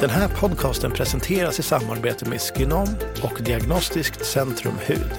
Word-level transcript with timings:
Den 0.00 0.10
här 0.10 0.28
podcasten 0.28 0.92
presenteras 0.92 1.58
i 1.58 1.62
samarbete 1.62 2.28
med 2.28 2.40
Skinom 2.40 2.88
och 3.22 3.42
Diagnostiskt 3.42 4.26
Centrum 4.26 4.74
Hud. 4.86 5.12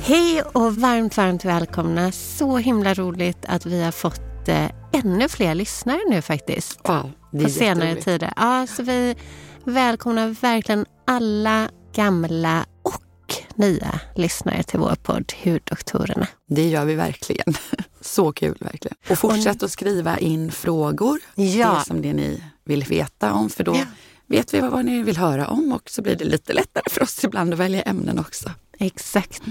Hej 0.00 0.42
och 0.42 0.76
varmt, 0.76 1.16
varmt 1.16 1.44
välkomna. 1.44 2.12
Så 2.12 2.56
himla 2.56 2.94
roligt 2.94 3.44
att 3.48 3.66
vi 3.66 3.82
har 3.82 3.92
fått 3.92 4.48
eh, 4.48 4.70
ännu 4.92 5.28
fler 5.28 5.54
lyssnare 5.54 6.00
nu 6.10 6.22
faktiskt. 6.22 6.80
Wow, 6.84 7.10
det 7.32 7.38
är 7.38 7.44
på 7.44 7.50
senare 7.50 7.94
tider. 7.94 8.32
Ja, 8.36 8.66
så 8.66 8.82
vi 8.82 9.16
välkomnar 9.64 10.28
verkligen 10.28 10.86
alla 11.06 11.68
gamla 11.94 12.66
och 12.82 13.34
nya 13.54 14.00
lyssnare 14.14 14.62
till 14.62 14.78
vår 14.78 14.94
podd 15.02 15.32
Huddoktorerna. 15.42 16.26
Det 16.48 16.68
gör 16.68 16.84
vi 16.84 16.94
verkligen. 16.94 17.54
Så 18.02 18.32
kul 18.32 18.56
verkligen. 18.60 18.96
Och 19.10 19.18
fortsätt 19.18 19.62
att 19.62 19.70
skriva 19.70 20.18
in 20.18 20.52
frågor. 20.52 21.18
Ja. 21.34 21.74
Det 21.78 21.84
som 21.86 22.02
det 22.02 22.12
ni 22.12 22.42
vill 22.64 22.84
veta 22.84 23.32
om, 23.32 23.50
för 23.50 23.64
då 23.64 23.74
Ja. 23.76 23.84
vet 24.26 24.54
vi 24.54 24.60
vad 24.60 24.84
ni 24.84 25.02
vill 25.02 25.16
höra 25.16 25.48
om 25.48 25.72
och 25.72 25.90
så 25.90 26.02
blir 26.02 26.16
det 26.16 26.24
lite 26.24 26.52
lättare 26.52 26.84
för 26.90 27.02
oss 27.02 27.24
ibland 27.24 27.52
att 27.52 27.58
välja 27.58 27.82
ämnen 27.82 28.18
också. 28.18 28.50
Exakt. 28.78 29.42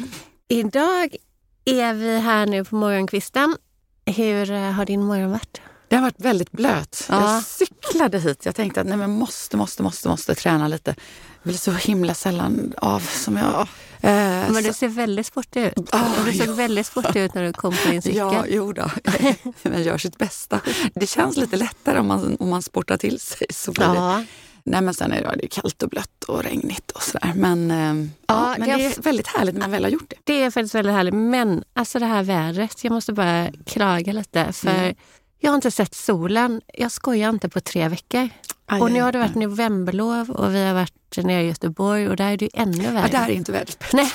Idag 0.48 1.16
är 1.66 1.94
vi 1.94 2.20
här 2.20 2.46
nu 2.46 2.66
på 2.66 2.76
morgonkvisten. 2.76 3.56
Hur 4.06 4.72
har 4.72 4.86
din 4.86 5.04
morgon 5.04 5.32
varit? 5.32 5.62
Det 5.92 5.95
har 5.97 6.02
varit 6.02 6.20
väldigt 6.20 6.52
blöt. 6.52 7.06
Ja. 7.09 7.34
Jag 7.34 7.44
cyklade 7.44 8.20
hit. 8.20 8.45
Jag 8.45 8.56
tänkte 8.56 8.81
att 8.81 8.88
nej, 8.88 8.97
men 8.97 9.11
måste, 9.11 9.58
måste, 9.58 9.84
måste, 9.84 10.08
måste 10.09 10.36
träna 10.36 10.67
lite. 10.67 10.95
Jag 11.44 11.52
vill 11.52 11.59
så 11.59 11.72
himla 11.72 12.14
sällan 12.14 12.73
av 12.78 13.00
som 13.00 13.38
jag... 13.38 13.61
Eh, 14.02 14.52
Men 14.52 14.64
du 14.64 14.73
ser 14.73 14.88
väldigt 14.88 15.25
sportig 15.25 15.64
ut. 15.64 15.78
Och 15.78 16.25
du 16.25 16.34
såg 16.34 16.47
ja. 16.47 16.53
väldigt 16.53 16.88
sportig 16.88 17.22
ut 17.22 17.34
när 17.34 17.44
du 17.44 17.53
kom 17.53 17.73
på 17.86 17.92
din 17.92 18.02
cykel. 18.02 18.17
Ja, 18.17 18.45
jo 18.50 18.73
då. 18.73 18.92
Man 19.69 19.84
gör 19.84 19.97
sitt 19.97 20.17
bästa. 20.17 20.59
Det 20.95 21.08
känns 21.08 21.38
lite 21.38 21.56
lättare 21.58 22.00
om 22.00 22.08
man, 22.08 22.38
om 22.39 22.50
man 22.50 22.62
sportar 22.62 22.97
till 22.97 23.19
sig. 23.19 23.47
Så 23.50 23.72
blir 23.72 23.86
ja. 23.86 24.23
Nej, 24.64 24.81
men 24.81 24.94
sen 24.94 25.12
är 25.12 25.36
det, 25.42 25.47
kallt 25.47 25.84
och 25.84 25.89
blött 25.89 26.23
och 26.28 26.44
regnigt 26.44 26.92
och 26.92 27.03
sådär. 27.03 27.31
Men, 27.36 27.72
eh, 27.72 28.08
Ja, 28.28 28.56
men 28.58 28.69
det 28.69 28.75
det 28.75 28.86
är 28.86 29.02
väldigt 29.02 29.28
härligt 29.28 29.56
när 29.56 29.62
man 29.62 29.72
väl 29.72 29.84
har 29.84 29.92
gjort 29.92 30.09
det. 30.09 30.16
Det 30.23 30.44
är 30.44 30.52
faktiskt 30.52 30.75
väldigt 30.75 30.94
härligt. 30.94 31.14
Men 31.14 31.64
alltså 31.73 32.00
det 32.00 32.06
här 32.06 32.23
vädret, 32.23 32.84
jag 32.84 32.94
måste 32.94 33.14
bara 33.14 33.52
klaga 33.66 34.14
lite. 34.14 34.53
För 34.53 34.69
Mm. 34.69 34.95
Jag 35.44 35.52
har 35.52 35.56
inte 35.56 35.72
sett 35.72 35.95
solen. 35.95 36.61
Jag 36.73 36.92
skojar 36.92 37.30
inte 37.30 37.50
på 37.50 37.59
tre 37.59 37.88
veckor. 37.88 38.30
Aj, 38.66 38.81
och 38.81 38.92
nu 38.92 39.02
har 39.02 39.11
det 39.11 39.20
varit 39.20 39.36
novemberlov 39.36 40.30
och 40.31 40.56
vi 40.56 40.64
har 40.66 40.73
varit 40.73 41.17
nere 41.17 41.44
i 41.44 41.47
Göteborg 41.47 42.09
och 42.09 42.16
där 42.16 42.31
är 42.31 42.38
det 42.38 42.45
ju 42.45 42.52
ännu 42.53 42.92
värre. 42.92 43.09
Ja, 43.11 43.20
där 43.20 43.28
är 43.28 43.34
inte 43.34 43.52
vädret. 43.52 43.84
Nej. 43.94 44.12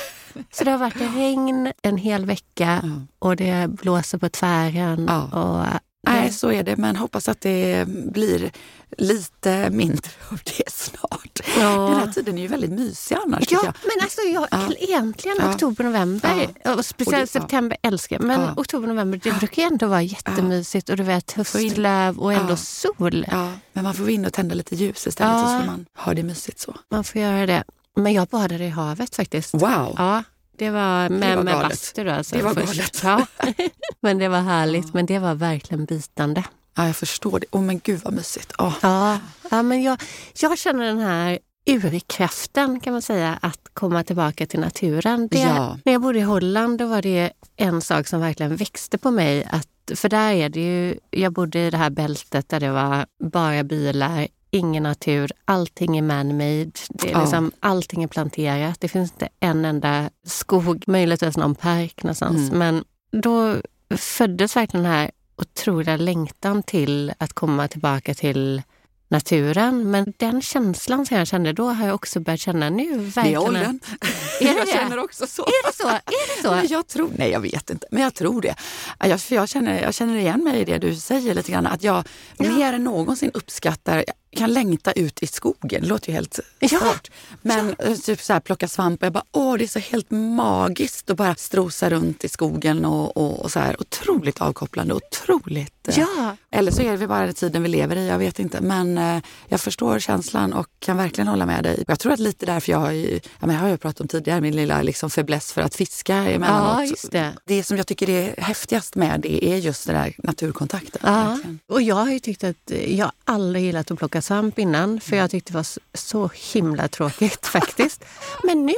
Så 0.53 0.65
det 0.65 0.71
har 0.71 0.79
varit 0.79 0.97
regn 1.17 1.73
en 1.83 1.97
hel 1.97 2.27
vecka 2.27 2.81
Ja. 2.83 2.91
och 3.19 3.37
det 3.37 3.69
blåser 3.71 4.19
på 4.19 4.29
tvären. 4.29 5.07
Ja. 5.09 5.23
Och, 5.25 5.81
Nej, 6.09 6.33
så 6.33 6.53
är 6.53 6.63
det. 6.63 6.77
Men 6.77 6.97
hoppas 6.97 7.29
att 7.29 7.41
det 7.41 7.85
blir 7.89 8.51
lite 8.99 9.71
mindre 9.71 10.11
av 10.31 10.39
det 10.45 10.71
snart. 10.73 11.26
Ja. 11.57 11.89
Den 11.89 11.97
här 12.01 12.13
tiden 12.13 12.39
är 12.39 12.43
ju 12.43 12.49
väldigt 12.49 12.71
mysig 12.71 13.17
annars. 13.27 13.45
Ja, 13.51 13.63
men 13.63 14.03
alltså 14.03 14.21
jag, 14.21 14.49
Ja. 14.51 14.69
egentligen 14.79 15.37
Ja. 15.41 15.51
oktober, 15.55 15.85
november, 15.85 16.49
och 16.77 16.85
speciellt 16.87 17.35
ja. 17.35 17.41
september 17.41 17.79
älskar 17.83 18.17
jag, 18.17 18.25
men 18.27 18.41
Ja. 18.41 18.55
oktober, 18.57 18.89
november 18.89 19.21
det 19.25 19.33
brukar 19.39 19.63
ju 19.63 19.67
ändå 19.69 19.87
vara 19.87 20.03
jättemysigt 20.03 20.89
och 20.91 20.97
du 20.97 21.03
vet 21.03 21.33
höstlöv 21.33 22.19
och 22.19 22.33
ändå 22.33 22.53
Ja. 22.53 22.57
sol. 22.57 23.27
Ja, 23.31 23.53
men 23.73 23.85
man 23.85 23.95
får 23.95 24.05
gå 24.05 24.11
in 24.11 24.27
och 24.27 24.33
tända 24.33 24.55
lite 24.55 24.75
ljus 24.77 25.07
istället 25.07 25.33
Ja. 25.33 25.43
så 25.43 25.59
ska 25.59 25.67
man 25.71 25.87
ha 25.99 26.15
det 26.15 26.23
mysigt 26.23 26.59
så. 26.61 26.77
Man 26.91 27.05
får 27.05 27.21
göra 27.21 27.47
det. 27.47 27.65
Men 27.97 28.13
jag 28.13 28.29
badade 28.29 28.65
i 28.65 28.69
havet 28.69 29.17
faktiskt. 29.17 29.55
Wow! 29.55 29.95
Ja, 29.97 30.23
det 30.59 30.71
var 30.71 31.09
med, 31.09 31.37
var 31.37 31.45
med 31.45 31.55
galet. 31.55 31.71
bastu 31.71 32.05
då. 32.05 32.11
Alltså, 32.13 32.37
Det 32.37 32.43
var 32.43 32.55
först. 32.55 33.01
Ja. 33.05 33.27
men 34.01 34.19
det 34.19 34.29
var 34.29 34.41
härligt, 34.41 34.95
men 34.95 35.07
det 35.07 35.19
var 35.19 35.35
verkligen 35.35 35.85
bitande. 35.85 36.45
Ja, 36.79 36.87
jag 36.87 36.97
förstår 36.97 37.41
det. 37.41 37.47
Åh 37.51 37.63
men 37.63 37.79
gud 37.79 38.01
vad 38.05 38.13
mysigt. 38.15 38.53
Åh. 38.59 38.73
Ja, 38.83 39.19
ja 39.51 39.63
men 39.63 39.83
jag, 39.83 40.03
jag 40.41 40.59
känner 40.59 40.85
den 40.87 40.99
här 40.99 41.39
urkraften 41.67 42.81
kan 42.81 42.93
man 42.93 43.03
säga, 43.03 43.39
att 43.43 43.61
komma 43.73 44.05
tillbaka 44.05 44.47
till 44.47 44.61
naturen. 44.61 45.29
Det, 45.29 45.39
Ja. 45.39 45.79
När 45.85 45.93
jag 45.93 46.03
bodde 46.03 46.19
i 46.19 46.23
Holland 46.23 46.79
då 46.79 46.87
var 46.87 47.03
det 47.03 47.33
en 47.57 47.81
sak 47.81 48.07
som 48.07 48.21
verkligen 48.21 48.57
växte 48.57 48.99
på 48.99 49.11
mig. 49.11 49.45
Att, 49.51 49.99
för 49.99 50.09
där 50.09 50.33
är 50.33 50.49
det 50.49 50.61
ju, 50.61 50.99
jag 51.11 51.33
bodde 51.33 51.59
i 51.67 51.71
det 51.71 51.77
här 51.77 51.91
bältet 51.91 52.49
där 52.49 52.61
det 52.61 52.71
var 52.71 53.07
bara 53.25 53.65
bilar, 53.65 54.29
ingen 54.51 54.83
natur, 54.83 55.33
allting 55.45 55.97
är 55.99 56.03
man-made. 56.03 56.71
Det 56.89 57.09
är 57.09 57.13
Ja. 57.13 57.21
liksom, 57.21 57.53
allting 57.61 58.03
är 58.03 58.09
planterat. 58.09 58.81
Det 58.81 58.89
finns 58.89 59.13
inte 59.13 59.29
en 59.41 59.65
enda 59.65 60.11
skog, 60.27 60.85
möjligtvis 60.87 61.37
någon 61.37 61.55
park 61.55 62.03
någonstans. 62.03 62.51
Mm. 62.51 62.59
Men 62.59 62.85
då 63.23 63.57
föddes 63.97 64.57
verkligen 64.57 64.85
den 64.85 64.93
här 64.93 65.11
otroliga 65.37 65.97
längtan 65.97 66.63
till 66.63 67.13
att 67.19 67.33
komma 67.33 67.69
tillbaka 67.69 68.15
till 68.15 68.63
naturen. 69.09 69.91
Men 69.91 70.13
den 70.17 70.43
känslan 70.43 71.07
som 71.07 71.17
jag 71.17 71.27
kände 71.27 71.53
då 71.53 71.69
har 71.69 71.87
jag 71.87 71.95
också 71.95 72.21
börjat 72.21 72.41
känna 72.41 72.71
nu. 72.71 72.85
Det 72.91 72.95
är 72.95 72.99
Verkligen. 73.01 73.39
åldern. 73.43 73.81
Är 74.41 74.45
det 74.45 74.53
jag 74.59 74.67
det? 74.67 74.73
känner 74.73 74.99
också 74.99 75.27
så. 75.27 75.43
Är 75.43 75.67
det 75.71 75.77
så? 75.77 75.89
Är 75.89 76.37
det 76.37 76.43
så? 76.43 76.51
Men 76.55 76.67
jag 76.69 76.87
tror, 76.87 77.11
nej 77.17 77.31
jag 77.31 77.41
vet 77.41 77.71
inte, 77.71 77.87
men 77.91 78.03
jag 78.03 78.15
tror 78.15 78.43
det. 78.43 78.55
Ja, 78.99 79.07
Jag, 79.07 79.21
för 79.21 79.35
jag, 79.35 79.49
känner, 79.49 79.83
jag 79.83 79.95
känner 79.95 80.17
igen 80.17 80.45
mig 80.45 80.61
i 80.61 80.65
det 80.65 80.79
du 80.79 80.95
säger 80.95 81.35
lite 81.35 81.53
grann. 81.53 81.67
Att 81.67 81.83
jag 81.83 82.05
mer 82.39 82.73
än 82.73 82.85
någonsin 82.85 83.31
uppskattar, 83.35 84.05
kan 84.37 84.53
längta 84.53 84.93
ut 84.93 85.23
i 85.23 85.27
skogen. 85.27 85.83
Det 85.83 85.89
låter 85.89 86.09
ju 86.09 86.15
helt 86.15 86.41
Ja. 86.59 86.95
Men 87.43 87.75
eh, 87.79 87.95
typ 87.97 88.21
så 88.21 88.33
här, 88.33 88.41
plocka 88.41 88.69
svamp 88.69 89.03
och 89.03 89.07
jag 89.07 89.13
bara, 89.13 89.25
åh 89.33 89.57
det 89.57 89.65
är 89.65 89.69
så 89.69 89.79
helt 89.79 90.11
magiskt 90.11 91.11
att 91.11 91.17
bara 91.17 91.35
strosa 91.35 91.91
runt 91.91 92.25
i 92.25 92.29
skogen 92.29 92.85
och, 92.85 93.17
och, 93.17 93.41
och 93.45 93.53
så 93.53 93.59
här. 93.61 93.81
Otroligt 93.81 94.41
avkopplande, 94.41 94.95
otroligt. 94.95 95.76
Ja, 95.97 96.37
Eller 96.51 96.71
så 96.73 96.83
är 96.83 96.97
det 96.99 97.07
bara 97.07 97.33
tiden 97.33 97.63
vi 97.63 97.69
lever 97.69 97.97
i, 97.97 98.09
jag 98.09 98.19
vet 98.19 98.39
inte. 98.39 98.61
Men 98.61 98.99
eh, 98.99 99.23
jag 99.49 99.61
förstår 99.61 99.99
känslan 99.99 100.53
och 100.53 100.67
kan 100.79 100.97
verkligen 100.97 101.29
hålla 101.29 101.47
med 101.47 101.65
dig. 101.65 101.85
Jag 101.87 101.99
tror 101.99 102.13
att 102.13 102.19
lite 102.19 102.47
därför 102.47 102.73
jag 102.73 102.79
har, 102.79 102.91
ju- 102.91 103.21
ja, 103.41 103.47
men 103.47 103.55
jag 103.55 103.63
har 103.63 103.69
ju 103.69 103.77
pratat 103.77 104.01
om 104.01 104.09
tidigare, 104.09 104.41
min 104.41 104.57
lilla 104.57 104.83
liksom 104.83 105.11
fäbless 105.11 105.53
för 105.53 105.63
att 105.63 105.75
fiska 105.75 106.15
emellanåt. 106.17 106.77
Ja, 106.79 106.85
just 106.85 107.11
det. 107.13 107.33
det 107.45 107.63
som 107.65 107.77
jag 107.77 107.87
tycker 107.87 108.09
är 108.11 108.35
häftigast 108.39 108.95
med 108.95 109.21
det 109.21 109.45
är 109.45 109.57
just 109.57 109.87
den 109.87 109.97
där 109.97 110.15
naturkontakten. 110.19 111.01
ja. 111.05 111.39
Och 111.69 111.83
jag 111.83 111.95
har 111.97 112.11
ju 112.11 112.19
tyckt 112.19 112.45
att 112.45 112.73
jag 112.89 113.13
aldrig 113.25 113.65
gillat 113.65 113.91
att 113.91 113.99
plocka 113.99 114.23
svamp 114.23 114.59
innan 114.59 115.01
för 115.01 115.17
jag 115.17 115.31
tyckte 115.31 115.53
det 115.53 115.57
var 115.57 115.67
så 115.95 116.31
himla 116.53 116.89
tråkigt 116.89 117.47
faktiskt. 117.57 118.05
Men 118.45 118.67
nu, 118.67 118.75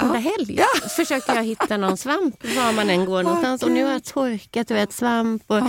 varenda 0.00 0.18
helg, 0.18 0.60
försöker 0.96 1.34
jag 1.34 1.44
hitta 1.44 1.76
någon 1.76 1.96
svamp 1.96 2.44
var 2.56 2.72
man 2.72 2.90
än 2.90 3.04
går 3.04 3.22
någonstans. 3.22 3.62
Och 3.62 3.70
nu 3.70 3.84
har 3.84 3.92
jag 3.92 4.04
torkat 4.04 4.68
du 4.68 4.74
vet, 4.74 4.92
svamp. 4.92 5.42
Och 5.46 5.60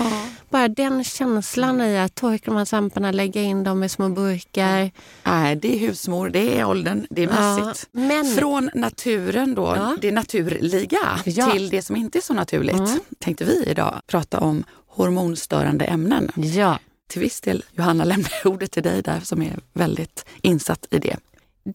Bara 0.49 0.67
den 0.67 1.03
känslan 1.03 1.81
i 1.81 1.97
att 1.99 2.15
torka 2.15 2.43
de 2.51 2.57
här 2.57 2.65
svamparna, 2.65 3.11
lägga 3.11 3.41
in 3.41 3.63
dem 3.63 3.83
i 3.83 3.89
små 3.89 4.09
burkar. 4.09 4.91
Nej, 5.23 5.55
det 5.55 5.75
är 5.75 5.79
husmor, 5.79 6.29
det 6.29 6.59
är 6.59 6.65
åldern, 6.65 7.07
det 7.09 7.23
är 7.23 7.27
Ja, 7.27 7.55
mysigt. 7.65 7.89
men- 7.91 8.25
Från 8.35 8.69
naturen 8.75 9.55
då, 9.55 9.73
Ja. 9.77 9.97
det 10.01 10.11
naturliga, 10.11 11.19
Ja. 11.25 11.51
till 11.51 11.69
det 11.69 11.81
som 11.81 11.95
inte 11.95 12.17
är 12.19 12.21
så 12.21 12.33
naturligt 12.33 13.01
tänkte 13.19 13.45
vi 13.45 13.63
idag 13.67 14.01
prata 14.07 14.39
om 14.39 14.63
hormonstörande 14.87 15.85
ämnen. 15.85 16.31
Ja, 16.35 16.79
Till 17.07 17.21
viss 17.21 17.41
del, 17.41 17.63
Johanna, 17.71 18.03
lämnar 18.11 18.31
ordet 18.47 18.71
till 18.71 18.83
dig 18.83 19.01
där 19.01 19.19
som 19.19 19.41
är 19.41 19.59
väldigt 19.73 20.25
insatt 20.41 20.87
i 20.91 20.99
det. 20.99 21.17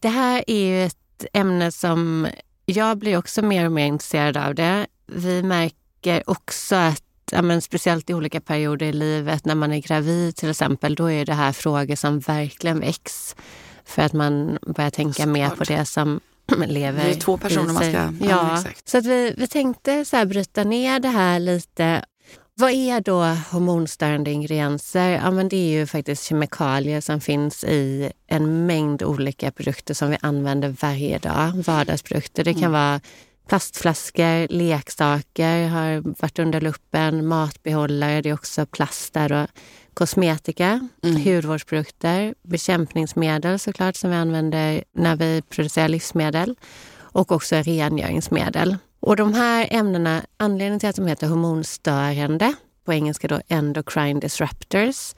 Det 0.01 0.09
här 0.09 0.43
är 0.47 0.65
ju 0.65 0.85
ett 0.85 0.95
ämne 1.33 1.71
som 1.71 2.27
jag 2.65 2.97
blir 2.97 3.17
också 3.17 3.41
mer 3.41 3.65
och 3.65 3.71
mer 3.71 3.85
intresserad 3.85 4.37
av 4.37 4.55
det. 4.55 4.87
Vi 5.07 5.43
märker 5.43 6.29
också 6.29 6.75
att 6.75 7.03
ja, 7.31 7.41
men 7.41 7.61
speciellt 7.61 8.09
i 8.09 8.13
olika 8.13 8.41
perioder 8.41 8.85
i 8.85 8.93
livet, 8.93 9.45
när 9.45 9.55
man 9.55 9.71
är 9.73 9.79
gravid 9.81 10.35
till 10.35 10.49
exempel, 10.49 10.95
då 10.95 11.11
är 11.11 11.25
det 11.25 11.33
här 11.33 11.51
frågor 11.51 11.95
som 11.95 12.19
verkligen 12.19 12.79
väcks. 12.79 13.35
För 13.85 14.01
att 14.01 14.13
man 14.13 14.57
börjar 14.75 14.89
tänka 14.89 15.25
mer 15.25 15.49
på 15.49 15.55
Såklart. 15.55 15.67
det 15.79 15.85
som 15.85 16.19
lever 16.67 17.03
Det 17.03 17.09
är 17.11 17.15
två 17.19 17.37
personer 17.37 17.73
man 17.73 17.83
ska- 17.83 17.91
ja, 17.91 18.11
Ja, 18.29 18.63
så 18.85 18.97
att 18.97 19.05
vi, 19.05 19.33
vi 19.37 19.47
tänkte 19.47 20.05
så 20.05 20.17
här 20.17 20.25
bryta 20.25 20.63
ner 20.63 20.99
det 20.99 21.07
här 21.07 21.39
lite. 21.39 22.05
Vad 22.59 22.71
är 22.71 23.01
då 23.01 23.23
hormonstörande 23.51 24.31
ingredienser? 24.31 25.09
Ja, 25.09 25.31
men 25.31 25.49
det 25.49 25.55
är 25.55 25.79
ju 25.79 25.85
faktiskt 25.87 26.23
kemikalier 26.23 27.01
som 27.01 27.21
finns 27.21 27.63
i 27.63 28.11
en 28.27 28.65
mängd 28.65 29.03
olika 29.03 29.51
produkter 29.51 29.93
som 29.93 30.09
vi 30.09 30.17
använder 30.21 30.75
varje 30.81 31.17
dag, 31.17 31.51
vardagsprodukter. 31.65 32.43
Det 32.43 32.53
kan 32.53 32.63
Mm. 32.63 32.71
vara 32.71 33.01
plastflaskor, 33.47 34.47
leksaker 34.47 35.67
har 35.67 36.21
varit 36.21 36.39
under 36.39 36.61
luppen, 36.61 37.27
matbehållare, 37.27 38.21
det 38.21 38.29
är 38.29 38.33
också 38.33 38.65
plast 38.65 39.13
där 39.13 39.31
och 39.31 39.49
kosmetika, 39.93 40.87
mm. 41.03 41.23
hudvårdsprodukter, 41.23 42.33
bekämpningsmedel 42.43 43.59
såklart 43.59 43.95
som 43.95 44.09
vi 44.09 44.15
använder 44.15 44.83
när 44.93 45.15
vi 45.15 45.41
producerar 45.49 45.87
livsmedel 45.87 46.55
och 46.97 47.31
också 47.31 47.55
rengöringsmedel. 47.55 48.77
Och 48.99 49.15
de 49.15 49.33
här 49.33 49.67
ämnena, 49.71 50.25
anledningen 50.37 50.79
till 50.79 50.89
att 50.89 50.95
de 50.95 51.07
heter 51.07 51.27
hormonstörande, 51.27 52.53
på 52.85 52.93
engelska 52.93 53.27
då 53.27 53.41
endocrine 53.47 54.19
disruptors, 54.19 55.15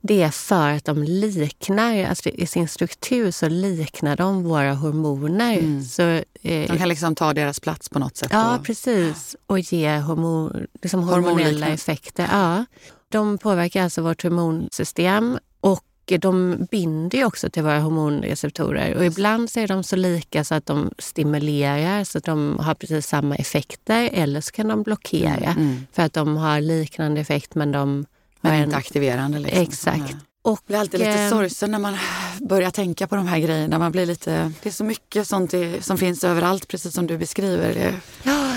det 0.00 0.22
är 0.22 0.30
för 0.30 0.70
att 0.70 0.84
de 0.84 1.02
liknar, 1.02 2.04
alltså 2.04 2.28
i 2.28 2.46
sin 2.46 2.68
struktur 2.68 3.30
så 3.30 3.48
liknar 3.48 4.16
de 4.16 4.42
våra 4.42 4.74
hormoner. 4.74 5.58
Mm. 5.58 5.82
Så, 5.82 6.02
eh, 6.02 6.22
de 6.42 6.78
kan 6.78 6.88
liksom 6.88 7.14
ta 7.14 7.34
deras 7.34 7.60
plats 7.60 7.88
på 7.88 7.98
något 7.98 8.16
sätt? 8.16 8.28
Ja, 8.32 8.58
och... 8.58 8.64
precis. 8.64 9.36
Och 9.46 9.58
ge 9.58 9.98
hormon, 9.98 10.66
liksom 10.82 11.02
hormonella 11.02 11.66
effekter. 11.66 12.28
Ja. 12.32 12.64
De 13.08 13.38
påverkar 13.38 13.82
alltså 13.82 14.02
vårt 14.02 14.22
hormonsystem 14.22 15.38
och 15.60 15.84
de 16.06 16.66
binder 16.70 17.24
också 17.24 17.50
till 17.50 17.62
våra 17.62 17.80
hormonreceptorer. 17.80 18.96
Och 18.96 19.04
ibland 19.04 19.50
så 19.50 19.60
är 19.60 19.68
de 19.68 19.84
så 19.84 19.96
lika 19.96 20.44
så 20.44 20.54
att 20.54 20.66
de 20.66 20.90
stimulerar, 20.98 22.04
så 22.04 22.18
att 22.18 22.24
de 22.24 22.58
har 22.58 22.74
precis 22.74 23.06
samma 23.06 23.36
effekter. 23.36 24.10
Eller 24.12 24.40
så 24.40 24.52
kan 24.52 24.68
de 24.68 24.82
blockera 24.82 25.52
mm. 25.52 25.58
mm. 25.58 25.86
för 25.92 26.02
att 26.02 26.12
de 26.12 26.36
har 26.36 26.60
liknande 26.60 27.20
effekt 27.20 27.54
men 27.54 27.72
de 27.72 28.06
men 28.40 28.64
inte 28.64 28.76
aktiverande. 28.76 29.38
Liksom. 29.38 29.62
Exakt. 29.62 30.16
Och, 30.42 30.50
jag 30.50 30.66
blir 30.66 30.78
alltid 30.78 31.00
lite 31.00 31.22
eh, 31.22 31.30
sorgsen 31.30 31.70
när 31.70 31.78
man 31.78 31.96
börjar 32.40 32.70
tänka 32.70 33.06
på 33.06 33.16
de 33.16 33.26
här 33.26 33.38
grejerna. 33.38 33.78
Man 33.78 33.92
blir 33.92 34.06
lite, 34.06 34.52
det 34.62 34.68
är 34.68 34.72
så 34.72 34.84
mycket 34.84 35.28
sånt 35.28 35.54
som 35.80 35.98
finns 35.98 36.24
överallt, 36.24 36.68
precis 36.68 36.94
som 36.94 37.06
du 37.06 37.18
beskriver. 37.18 37.74
det. 37.74 37.94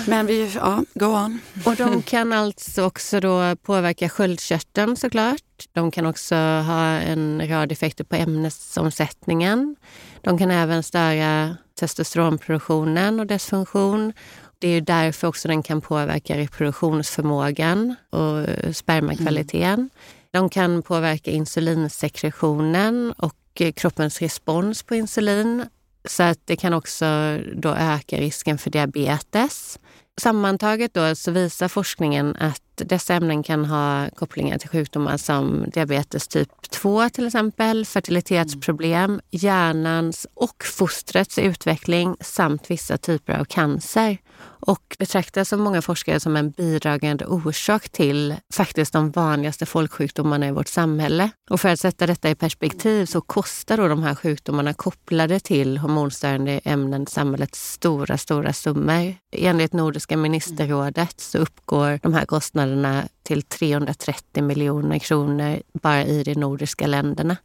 Men 0.08 0.26
vi, 0.26 0.52
ja, 0.54 0.84
go 0.94 1.06
on. 1.06 1.40
Och 1.64 1.76
de 1.76 2.02
kan 2.02 2.32
alltså 2.32 2.84
också 2.84 3.20
då 3.20 3.56
påverka 3.56 4.08
sköldkörteln 4.08 4.96
såklart. 4.96 5.42
De 5.72 5.90
kan 5.90 6.06
också 6.06 6.34
ha 6.34 6.84
en 6.84 7.48
rad 7.48 7.72
effekter 7.72 8.04
på 8.04 8.16
ämnesomsättningen. 8.16 9.76
De 10.20 10.38
kan 10.38 10.50
även 10.50 10.82
störa 10.82 11.56
testosteronproduktionen 11.80 13.20
och 13.20 13.26
dess 13.26 13.46
funktion. 13.46 14.12
Det 14.58 14.68
är 14.68 14.72
ju 14.72 14.80
därför 14.80 15.28
också 15.28 15.48
den 15.48 15.62
kan 15.62 15.80
påverka 15.80 16.36
reproduktionsförmågan 16.36 17.94
och 18.10 18.46
spermakvaliteten. 18.76 19.74
Mm. 19.74 19.90
De 20.30 20.48
kan 20.48 20.82
påverka 20.82 21.30
insulinsekretionen 21.30 23.12
och 23.12 23.62
kroppens 23.74 24.20
respons 24.20 24.82
på 24.82 24.94
insulin. 24.94 25.64
Så 26.06 26.22
att 26.22 26.38
det 26.44 26.56
kan 26.56 26.72
också 26.72 27.38
då 27.54 27.68
öka 27.68 28.16
risken 28.16 28.58
för 28.58 28.70
diabetes. 28.70 29.78
Sammantaget 30.20 30.94
då 30.94 31.14
så 31.14 31.30
visar 31.30 31.68
forskningen 31.68 32.36
att 32.36 32.62
dessa 32.76 33.14
ämnen 33.14 33.42
kan 33.42 33.64
ha 33.64 34.08
kopplingar 34.16 34.58
till 34.58 34.68
sjukdomar 34.68 35.16
som 35.16 35.64
diabetes 35.74 36.28
typ 36.28 36.70
2 36.70 37.08
till 37.08 37.26
exempel, 37.26 37.84
fertilitetsproblem, 37.84 39.20
hjärnans 39.30 40.26
och 40.34 40.64
fostrets 40.64 41.38
utveckling 41.38 42.16
samt 42.20 42.70
vissa 42.70 42.96
typer 42.98 43.32
av 43.32 43.44
cancer 43.44 44.18
och 44.40 44.96
betraktas 44.98 45.52
av 45.52 45.58
många 45.58 45.82
forskare 45.82 46.20
som 46.20 46.36
en 46.36 46.50
bidragande 46.50 47.26
orsak 47.26 47.88
till 47.88 48.34
faktiskt 48.52 48.92
de 48.92 49.10
vanligaste 49.10 49.66
folksjukdomarna 49.66 50.48
i 50.48 50.50
vårt 50.50 50.68
samhälle. 50.68 51.30
Och 51.50 51.60
för 51.60 51.68
att 51.68 51.80
sätta 51.80 52.06
detta 52.06 52.30
i 52.30 52.34
perspektiv 52.34 53.06
så 53.06 53.20
kostar 53.20 53.76
då 53.76 53.88
de 53.88 54.02
här 54.02 54.14
sjukdomarna 54.14 54.74
kopplade 54.74 55.40
till 55.40 55.78
hormonstörande 55.78 56.60
ämnen 56.64 57.06
samhället 57.06 57.54
stora, 57.54 58.18
stora 58.18 58.52
summor. 58.52 59.14
Enligt 59.32 59.72
Nordiska 59.72 60.16
ministerrådet 60.16 61.20
så 61.20 61.38
uppgår 61.38 62.00
de 62.02 62.14
här 62.14 62.26
kostnaderna 62.26 63.08
till 63.22 63.42
330 63.42 64.42
miljoner 64.42 64.98
kronor 64.98 65.62
bara 65.82 66.04
i 66.04 66.22
de 66.22 66.34
nordiska 66.34 66.86
länderna. 66.86 67.36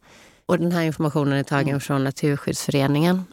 Och 0.46 0.58
den 0.58 0.72
här 0.72 0.82
informationen 0.82 1.38
är 1.38 1.42
tagen 1.42 1.68
mm. 1.68 1.80
från 1.80 2.04
Naturskyddsföreningen. 2.04 3.24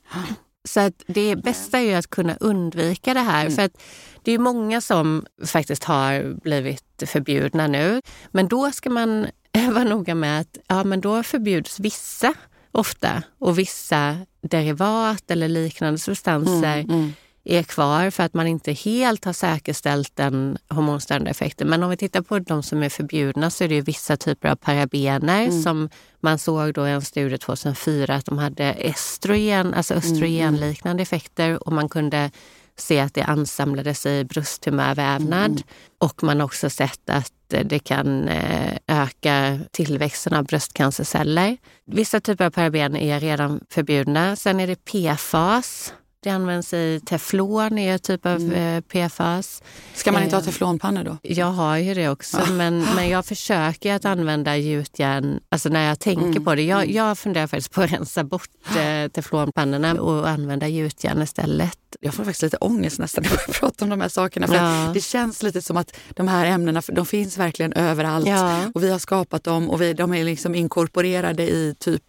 Så 0.70 0.80
att 0.80 1.04
det 1.08 1.36
bästa 1.36 1.80
är 1.80 1.84
ju 1.84 1.94
att 1.94 2.10
kunna 2.10 2.36
undvika 2.40 3.14
det 3.14 3.20
här. 3.20 3.42
Mm. 3.42 3.56
För 3.56 3.62
att 3.62 3.82
det 4.24 4.32
är 4.32 4.40
många 4.40 4.82
som 4.82 5.26
faktiskt 5.46 5.84
har 5.84 6.42
blivit 6.42 7.04
förbjudna 7.06 7.68
nu. 7.68 8.02
Men 8.32 8.48
då 8.48 8.72
ska 8.72 8.90
man 8.90 9.28
vara 9.72 9.84
noga 9.84 10.16
med 10.16 10.42
att 10.42 10.58
ja, 10.68 10.84
men 10.84 11.02
då 11.02 11.24
förbjuds 11.24 11.80
vissa 11.80 12.34
ofta 12.72 13.24
och 13.40 13.60
vissa 13.60 14.18
derivat 14.42 15.32
eller 15.32 15.48
liknande 15.48 16.00
substanser 16.00 16.78
mm, 16.80 16.90
mm 16.90 17.14
är 17.50 17.64
kvar 17.64 18.10
för 18.10 18.24
att 18.24 18.34
man 18.34 18.48
inte 18.48 18.72
helt 18.72 19.26
har 19.26 19.34
säkerställt 19.34 20.16
den 20.16 20.58
hormonstörande 20.68 21.32
effekten. 21.32 21.68
Men 21.68 21.84
om 21.84 21.90
vi 21.90 21.98
tittar 21.98 22.22
på 22.22 22.40
de 22.40 22.64
som 22.64 22.84
är 22.84 22.90
förbjudna 22.90 23.50
så 23.50 23.64
är 23.64 23.68
det 23.68 23.82
vissa 23.82 24.18
typer 24.18 24.50
av 24.50 24.56
parabener 24.56 25.44
mm. 25.44 25.64
som 25.64 25.90
man 26.20 26.40
såg 26.40 26.74
då 26.74 26.88
i 26.88 26.92
en 26.92 27.02
studie 27.02 27.38
2004 27.38 28.16
att 28.16 28.26
de 28.26 28.38
hade 28.38 28.64
estrogen, 28.64 29.74
alltså 29.74 29.94
mm, 29.94 30.04
östrogenliknande 30.04 31.04
effekter 31.04 31.68
och 31.68 31.74
man 31.74 31.90
kunde 31.90 32.32
se 32.78 33.00
att 33.00 33.14
det 33.14 33.24
ansamlades 33.24 34.06
i 34.06 34.26
brösttumörvävnad. 34.26 35.52
Mm. 35.52 35.64
Och 35.98 36.24
man 36.24 36.40
har 36.40 36.46
också 36.46 36.70
sett 36.70 37.10
att 37.10 37.34
det 37.48 37.80
kan 37.80 38.28
eh, 38.28 38.78
öka 38.88 39.60
tillväxten 39.72 40.34
av 40.34 40.46
bröstcancerceller. 40.46 41.58
Vissa 41.86 42.20
typer 42.20 42.46
av 42.46 42.50
parabener 42.50 43.00
är 43.00 43.20
redan 43.20 43.60
förbjudna. 43.70 44.36
Sen 44.36 44.60
är 44.60 44.68
det 44.68 44.86
PFAS 44.86 45.94
det 46.22 46.30
används 46.30 46.74
i 46.74 47.02
teflon, 47.06 47.78
är 47.78 47.94
en 47.94 48.00
typ 48.00 48.26
av 48.26 48.36
mm. 48.36 48.52
Eh, 48.52 48.82
PFAS. 48.82 49.64
Ska 49.94 50.12
man 50.12 50.24
inte 50.24 50.36
ha 50.36 50.42
eh, 50.42 50.46
teflonpannor 50.46 51.04
då? 51.04 51.18
Jag 51.22 51.52
har 51.52 51.78
ju 51.78 51.94
det 51.94 52.10
också, 52.10 52.38
men, 52.52 52.86
men 52.96 53.10
jag 53.10 53.26
försöker 53.26 53.96
att 53.96 54.06
använda 54.06 54.58
gjutjärn 54.58 55.40
alltså 55.50 55.70
när 55.70 55.88
jag 55.88 56.00
tänker 56.00 56.24
mm. 56.24 56.46
på 56.46 56.56
det. 56.56 56.62
Jag, 56.62 56.84
mm. 56.84 56.96
jag 56.96 57.18
funderar 57.18 57.48
faktiskt 57.48 57.72
på 57.72 57.82
att 57.82 57.92
rensa 57.92 58.24
bort 58.24 58.50
eh, 58.78 59.12
teflonpannorna 59.12 60.02
och 60.02 60.30
använda 60.30 60.68
gjutjärn 60.68 61.22
istället. 61.22 61.78
Jag 62.00 62.14
får 62.14 62.24
faktiskt 62.24 62.42
lite 62.42 62.58
ångest 62.58 63.00
nästan 63.00 63.24
när 63.24 63.32
jag 63.32 63.56
pratar 63.60 63.86
om 63.86 63.90
de 63.90 64.02
här 64.02 64.10
sakerna. 64.10 64.48
För 64.48 64.56
ja. 64.56 64.92
Det 64.94 65.02
känns 65.02 65.44
lite 65.44 65.62
som 65.62 65.78
att 65.78 65.98
de 66.10 66.28
här 66.28 66.46
ämnena 66.46 66.82
de 66.88 67.06
finns 67.06 67.38
verkligen 67.38 67.74
överallt. 67.74 68.28
Ja. 68.28 68.62
Och 68.74 68.84
vi 68.84 68.92
har 68.92 69.00
skapat 69.00 69.44
dem 69.44 69.70
och 69.70 69.82
vi, 69.82 69.94
de 69.94 70.14
är 70.14 70.24
liksom 70.24 70.56
inkorporerade 70.56 71.44
i 71.44 71.76
typ 71.80 72.04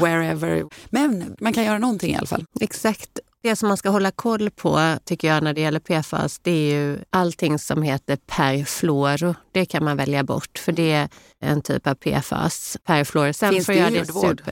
wherever. 0.00 0.64
Men 0.90 1.36
man 1.40 1.52
kan 1.52 1.64
göra 1.64 1.78
någonting 1.78 2.14
i 2.14 2.16
alla 2.16 2.26
fall. 2.26 2.44
Exakt. 2.60 3.20
Det 3.46 3.56
som 3.56 3.68
man 3.68 3.76
ska 3.76 3.90
hålla 3.90 4.10
koll 4.10 4.50
på 4.50 4.98
tycker 5.04 5.28
jag 5.28 5.42
när 5.42 5.52
det 5.52 5.60
gäller 5.60 5.80
PFAS, 5.80 6.38
det 6.38 6.50
är 6.50 6.74
ju 6.74 6.98
allting 7.10 7.58
som 7.58 7.82
heter 7.82 8.16
perfluoro. 8.16 9.34
Det 9.52 9.66
kan 9.66 9.84
man 9.84 9.96
välja 9.96 10.24
bort 10.24 10.58
för 10.58 10.72
det 10.72 10.92
är 10.92 11.08
en 11.40 11.62
typ 11.62 11.86
av 11.86 11.94
PFAS. 11.94 12.76
Perfluoro. 12.84 13.32
Sen 13.32 13.52
Finns 13.52 13.66
det 13.66 13.74
i 13.74 13.98
hudvård? 13.98 14.42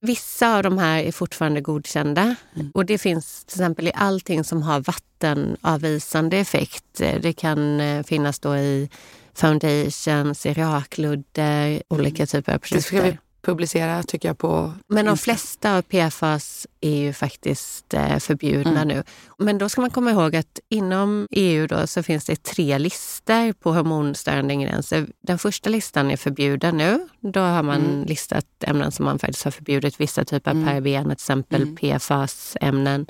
Vissa 0.00 0.56
av 0.56 0.62
de 0.62 0.78
här 0.78 1.02
är 1.02 1.12
fortfarande 1.12 1.60
godkända 1.60 2.34
mm. 2.54 2.70
och 2.74 2.86
det 2.86 2.98
finns 2.98 3.44
till 3.44 3.56
exempel 3.60 3.88
i 3.88 3.92
allting 3.94 4.44
som 4.44 4.62
har 4.62 4.80
vattenavvisande 4.80 6.36
effekt. 6.36 6.84
Det 6.96 7.32
kan 7.32 7.80
eh, 7.80 8.02
finnas 8.02 8.38
då 8.38 8.56
i 8.56 8.90
foundations, 9.34 10.46
i 10.46 10.52
rakludder, 10.52 11.82
olika 11.88 12.26
typer 12.26 12.54
av 12.54 12.58
produkter 12.58 13.18
publicera 13.46 14.02
tycker 14.02 14.28
jag 14.28 14.38
på 14.38 14.72
Men 14.88 15.06
de 15.06 15.16
flesta 15.16 15.76
av 15.76 15.82
PFAS 15.82 16.66
är 16.80 16.96
ju 16.96 17.12
faktiskt 17.12 17.94
eh, 17.94 18.18
förbjudna 18.18 18.82
mm. 18.82 18.88
nu. 18.88 19.02
Men 19.38 19.58
då 19.58 19.68
ska 19.68 19.80
man 19.80 19.90
komma 19.90 20.10
ihåg 20.10 20.36
att 20.36 20.60
inom 20.68 21.26
EU 21.30 21.66
då 21.66 21.86
så 21.86 22.02
finns 22.02 22.24
det 22.24 22.42
tre 22.42 22.78
listor 22.78 23.52
på 23.52 23.72
hormonstörande 23.72 24.54
ingredienser. 24.54 25.06
Den 25.22 25.38
första 25.38 25.70
listan 25.70 26.10
är 26.10 26.16
förbjuden 26.16 26.76
nu. 26.76 27.08
Då 27.20 27.40
har 27.40 27.62
man 27.62 27.84
mm. 27.84 28.04
listat 28.04 28.46
ämnen 28.60 28.92
som 28.92 29.04
man 29.04 29.18
faktiskt 29.18 29.44
har 29.44 29.50
förbjudit. 29.50 30.00
Vissa 30.00 30.24
typer 30.24 30.50
av 30.50 30.56
mm. 30.56 30.68
paraben, 30.68 31.04
till 31.04 31.12
exempel 31.12 31.62
mm. 31.62 31.76
PFAS-ämnen 31.76 33.06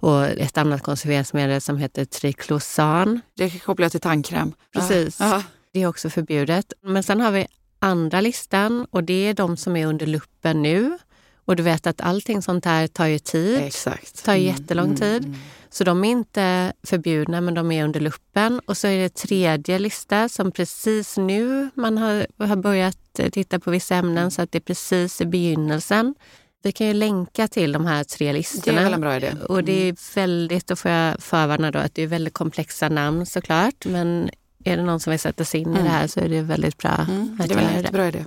och 0.00 0.24
ett 0.24 0.58
annat 0.58 0.82
konserveringsmedel 0.82 1.60
som 1.60 1.78
heter 1.78 2.04
triklosan. 2.04 3.20
Det 3.36 3.50
kopplar 3.62 3.84
jag 3.84 3.92
till 3.92 4.00
tandkräm. 4.00 4.52
Precis. 4.74 5.20
Ja. 5.20 5.42
Det 5.72 5.82
är 5.82 5.86
också 5.86 6.10
förbjudet. 6.10 6.72
Men 6.82 7.02
sen 7.02 7.20
har 7.20 7.30
vi 7.30 7.46
andra 7.78 8.20
listan 8.20 8.86
och 8.90 9.04
det 9.04 9.28
är 9.28 9.34
de 9.34 9.56
som 9.56 9.76
är 9.76 9.86
under 9.86 10.06
luppen 10.06 10.62
nu. 10.62 10.98
Och 11.44 11.56
du 11.56 11.62
vet 11.62 11.86
att 11.86 12.00
allting 12.00 12.42
sånt 12.42 12.64
här 12.64 12.86
tar 12.86 13.06
ju 13.06 13.18
tid. 13.18 13.58
Exakt. 13.58 14.24
tar 14.24 14.32
mm, 14.32 14.44
jättelång 14.44 14.86
mm, 14.86 14.96
tid. 14.96 15.24
Mm. 15.24 15.38
Så 15.70 15.84
de 15.84 16.04
är 16.04 16.10
inte 16.10 16.72
förbjudna 16.82 17.40
men 17.40 17.54
de 17.54 17.72
är 17.72 17.84
under 17.84 18.00
luppen. 18.00 18.60
Och 18.66 18.76
så 18.76 18.86
är 18.86 19.02
det 19.02 19.14
tredje 19.14 19.78
lista 19.78 20.28
som 20.28 20.52
precis 20.52 21.16
nu 21.16 21.70
man 21.74 21.98
har, 21.98 22.26
har 22.46 22.56
börjat 22.56 22.98
titta 23.32 23.58
på 23.58 23.70
vissa 23.70 23.96
ämnen 23.96 24.30
så 24.30 24.42
att 24.42 24.52
det 24.52 24.58
är 24.58 24.60
precis 24.60 25.20
i 25.20 25.26
begynnelsen. 25.26 26.14
Vi 26.62 26.72
kan 26.72 26.86
ju 26.86 26.94
länka 26.94 27.48
till 27.48 27.72
de 27.72 27.86
här 27.86 28.04
tre 28.04 28.32
listorna. 28.32 28.76
Det 28.76 28.80
är 28.80 28.84
väl 28.84 28.94
en 28.94 29.00
bra 29.00 29.16
idé. 29.16 29.32
Och 29.48 29.64
det 29.64 29.88
är 29.88 30.14
väldigt, 30.14 30.66
då 30.66 30.76
får 30.76 30.90
jag 30.90 31.22
förvarna 31.22 31.70
då, 31.70 31.78
att 31.78 31.94
det 31.94 32.02
är 32.02 32.06
väldigt 32.06 32.34
komplexa 32.34 32.88
namn 32.88 33.26
såklart. 33.26 33.84
Men 33.84 34.30
är 34.66 34.76
det 34.76 34.82
någon 34.82 35.00
som 35.00 35.10
vill 35.10 35.20
sätta 35.20 35.44
sig 35.44 35.60
in 35.60 35.68
mm. 35.68 35.80
i 35.80 35.82
det 35.82 35.88
här 35.88 36.06
så 36.06 36.20
är 36.20 36.28
det 36.28 36.42
väldigt 36.42 36.78
bra 36.78 37.06
mm. 37.08 37.38
att 37.40 37.48
det 37.48 37.54
göra 37.54 37.82
det. 37.82 37.92
Bra 37.92 38.08
idé. 38.08 38.24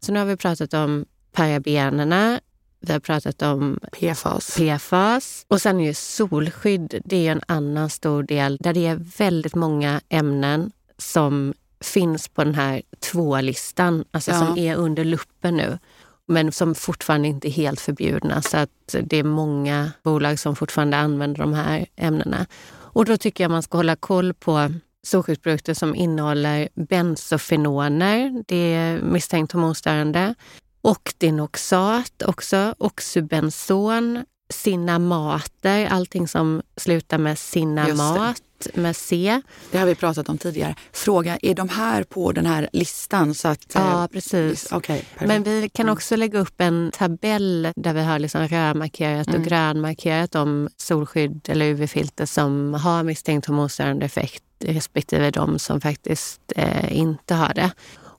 Så 0.00 0.12
nu 0.12 0.18
har 0.18 0.26
vi 0.26 0.36
pratat 0.36 0.74
om 0.74 1.04
parabenerna, 1.32 2.40
vi 2.80 2.92
har 2.92 3.00
pratat 3.00 3.42
om 3.42 3.80
PFAS. 3.92 4.56
PFAS. 4.56 5.46
Och 5.48 5.62
sen 5.62 5.80
är 5.80 5.84
ju 5.84 5.94
solskydd, 5.94 7.00
det 7.04 7.26
är 7.26 7.32
en 7.32 7.42
annan 7.46 7.90
stor 7.90 8.22
del 8.22 8.56
där 8.60 8.72
det 8.72 8.86
är 8.86 8.96
väldigt 9.18 9.54
många 9.54 10.00
ämnen 10.08 10.72
som 10.98 11.54
finns 11.80 12.28
på 12.28 12.44
den 12.44 12.54
här 12.54 12.82
två-listan, 13.00 14.04
alltså 14.10 14.30
ja. 14.30 14.38
som 14.38 14.58
är 14.58 14.76
under 14.76 15.04
luppen 15.04 15.56
nu 15.56 15.78
men 16.26 16.52
som 16.52 16.74
fortfarande 16.74 17.28
inte 17.28 17.48
är 17.48 17.52
helt 17.52 17.80
förbjudna. 17.80 18.42
Så 18.42 18.56
att 18.56 18.94
det 19.02 19.16
är 19.16 19.24
många 19.24 19.92
bolag 20.02 20.38
som 20.38 20.56
fortfarande 20.56 20.96
använder 20.96 21.40
de 21.40 21.54
här 21.54 21.86
ämnena. 21.96 22.46
Och 22.72 23.04
då 23.04 23.16
tycker 23.16 23.44
jag 23.44 23.50
man 23.50 23.62
ska 23.62 23.78
hålla 23.78 23.96
koll 23.96 24.34
på 24.34 24.72
solskyddsprodukter 25.06 25.74
som 25.74 25.94
innehåller 25.94 26.68
bensofenoner, 26.74 28.44
det 28.48 28.74
är 28.74 29.02
misstänkt 29.02 29.52
hormonstörande, 29.52 30.34
och 30.82 31.14
dinoxat 31.18 32.22
också, 32.26 32.74
oxybenson, 34.52 34.72
cinnamater, 34.72 35.86
allting 35.86 36.28
som 36.28 36.62
slutar 36.76 37.18
med 37.18 37.38
cinnamat 37.38 38.42
med 38.74 38.96
C. 38.96 39.42
Det 39.70 39.78
har 39.78 39.86
vi 39.86 39.94
pratat 39.94 40.28
om 40.28 40.38
tidigare. 40.38 40.74
Fråga, 40.92 41.38
är 41.42 41.54
de 41.54 41.68
här 41.68 42.04
på 42.04 42.32
den 42.32 42.46
här 42.46 42.68
listan? 42.72 43.34
Så 43.34 43.48
att, 43.48 43.66
ja, 43.74 44.02
eh, 44.02 44.06
precis. 44.06 44.72
Okay, 44.72 45.02
Men 45.18 45.42
vi 45.42 45.68
kan 45.68 45.88
också 45.88 46.16
lägga 46.16 46.38
upp 46.38 46.60
en 46.60 46.90
tabell 46.94 47.68
där 47.76 47.94
vi 47.94 48.02
har 48.02 48.18
liksom 48.18 48.48
rödmarkerat 48.48 49.28
och 49.28 49.34
mm. 49.34 49.46
grönmarkerat 49.48 50.32
de 50.32 50.68
solskydd 50.76 51.48
eller 51.48 51.66
UV-filter 51.66 52.26
som 52.26 52.74
har 52.74 53.02
misstänkt 53.02 53.46
hormonstörande 53.46 54.06
effekt 54.06 54.44
respektive 54.64 55.30
de 55.30 55.58
som 55.58 55.80
faktiskt 55.80 56.40
eh, 56.56 56.98
inte 56.98 57.34
har 57.34 57.54
det. 57.54 57.70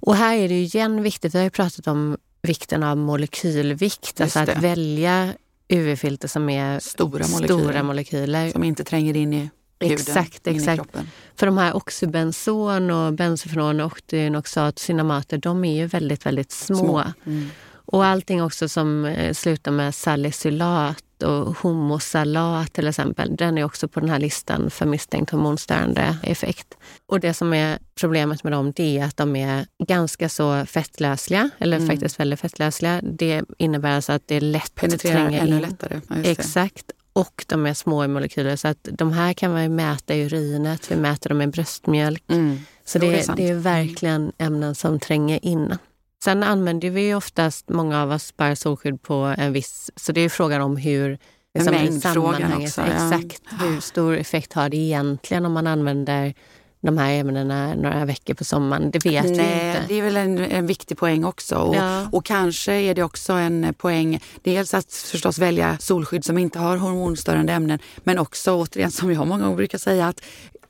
Och 0.06 0.16
här 0.16 0.36
är 0.36 0.48
det 0.48 0.62
igen 0.62 1.04
viktigt, 1.04 1.34
vi 1.36 1.38
har 1.38 1.44
ju 1.44 1.50
pratat 1.50 1.88
om 1.88 2.18
vikten 2.48 2.84
av 2.84 2.98
molekylvikt, 2.98 4.22
alltså 4.22 4.40
att 4.40 4.64
välja 4.64 5.34
UV-filter 5.70 6.28
som 6.28 6.50
är 6.50 6.80
stora 6.80 7.28
molekyler. 7.28 7.48
stora 7.48 7.84
molekyler. 7.84 8.50
Som 8.50 8.64
inte 8.64 8.84
tränger 8.84 9.18
in 9.18 9.34
i 9.34 9.50
huden, 9.80 9.98
exakt, 9.98 10.48
in 10.48 10.56
exakt. 10.56 10.74
i 10.74 10.78
kroppen. 10.78 11.10
För 11.36 11.46
de 11.46 11.58
här 11.58 11.76
oxybenson 11.76 12.92
och 12.92 13.14
bensofenon 13.14 13.80
och 13.80 14.02
dinoxat, 14.06 14.80
cinamater, 14.80 15.38
de 15.38 15.66
är 15.66 15.76
ju 15.76 15.86
väldigt, 15.86 16.26
väldigt 16.26 16.52
små. 16.52 16.78
små. 16.78 17.04
Mm. 17.26 17.50
Och 17.86 18.06
allting 18.06 18.44
också 18.44 18.70
som 18.70 19.06
eh, 19.06 19.34
slutar 19.34 19.72
med 19.72 19.96
salicylat 19.96 21.04
och 21.24 21.58
homosalat 21.58 22.74
till 22.74 22.88
exempel, 22.88 23.36
den 23.36 23.58
är 23.58 23.64
också 23.64 23.88
på 23.88 24.00
den 24.00 24.10
här 24.10 24.20
listan 24.20 24.70
för 24.70 24.86
misstänkt 24.86 25.30
hormonstörande 25.32 26.18
effekt. 26.24 26.78
Och 27.06 27.20
det 27.20 27.34
som 27.34 27.54
är 27.54 27.80
problemet 27.96 28.44
med 28.44 28.54
dem 28.54 28.72
det 28.76 28.98
är 28.98 29.06
att 29.06 29.18
de 29.18 29.36
är 29.36 29.66
ganska 29.88 30.30
så 30.30 30.66
fettlösliga, 30.66 31.50
eller 31.58 31.78
mm. 31.78 31.90
faktiskt 31.90 32.20
väldigt 32.20 32.40
fettlösliga. 32.40 33.02
Det 33.04 33.42
innebär 33.58 33.96
alltså 33.96 34.12
att 34.12 34.28
det 34.28 34.36
är 34.36 34.42
lätt 34.42 34.76
Penetrerar 34.76 35.26
att 35.26 35.32
tränga 35.32 35.48
in. 35.48 35.62
lättare. 35.62 36.02
Ja, 36.08 36.16
Exakt. 36.24 36.92
Och 37.14 37.46
de 37.48 37.66
är 37.66 37.74
små 37.74 38.04
i 38.04 38.08
molekyler 38.08 38.56
så 38.56 38.68
att 38.68 38.88
de 38.92 39.14
här 39.14 39.34
kan 39.34 39.52
man 39.52 39.76
mäta 39.76 40.16
i 40.16 40.26
urinet, 40.26 40.92
vi 40.92 40.96
mäter 40.96 41.30
dem 41.30 41.42
i 41.42 41.48
bröstmjölk. 41.48 42.24
Mm. 42.28 42.60
Så 42.86 43.00
det, 43.00 43.10
det, 43.10 43.30
är 43.30 43.36
det 43.36 43.50
är 43.50 43.56
verkligen 43.56 44.32
ämnen 44.38 44.76
som 44.76 45.00
tränger 45.00 45.46
in. 45.46 45.78
Sen 46.24 46.44
använder 46.44 46.90
vi 46.90 47.14
oftast, 47.14 47.70
många 47.70 48.02
av 48.02 48.12
oss, 48.12 48.38
bara 48.38 48.56
solskydd 48.56 49.02
på 49.02 49.14
en 49.38 49.54
viss... 49.54 49.92
Så 49.96 50.12
det 50.12 50.22
är 50.22 50.30
frågan 50.30 50.62
om 50.62 50.78
hur... 50.78 51.18
Liksom, 51.54 51.74
mängdfrågan 51.74 52.54
också. 52.54 52.82
Exakt. 52.82 53.42
Ja. 53.50 53.66
Hur 53.66 53.80
stor 53.80 54.18
effekt 54.18 54.54
har 54.54 54.70
det 54.70 54.78
egentligen 54.78 55.46
om 55.46 55.54
man 55.54 55.68
använder 55.68 56.34
de 56.82 56.98
här 56.98 57.14
ämnena 57.14 57.74
några 57.76 58.06
veckor 58.06 58.34
på 58.34 58.44
sommaren. 58.44 58.92
Det 58.92 59.06
vet 59.06 59.24
Nej, 59.24 59.24
vi 59.24 59.32
inte. 59.32 59.84
Det 59.88 60.00
är 60.00 60.02
väl 60.02 60.18
en, 60.18 60.38
en 60.38 60.68
viktig 60.68 60.98
poäng 60.98 61.26
också. 61.26 61.56
Och, 61.56 61.76
ja. 61.76 62.08
och, 62.12 62.26
kanske 62.26 62.74
är 62.74 62.96
det 62.96 63.04
också 63.04 63.34
en 63.34 63.74
poäng, 63.78 64.20
dels 64.44 64.74
att 64.74 64.94
förstås 64.94 65.40
välja 65.40 65.78
solskydd 65.80 66.26
som 66.26 66.38
inte 66.38 66.60
har 66.60 66.78
hormonstörande 66.78 67.54
ämnen, 67.54 67.80
men 68.04 68.20
också 68.20 68.54
återigen 68.54 68.92
som 68.92 69.14
jag 69.14 69.28
många 69.28 69.44
gånger 69.44 69.58
brukar 69.58 69.78
säga 69.78 70.08
att 70.08 70.22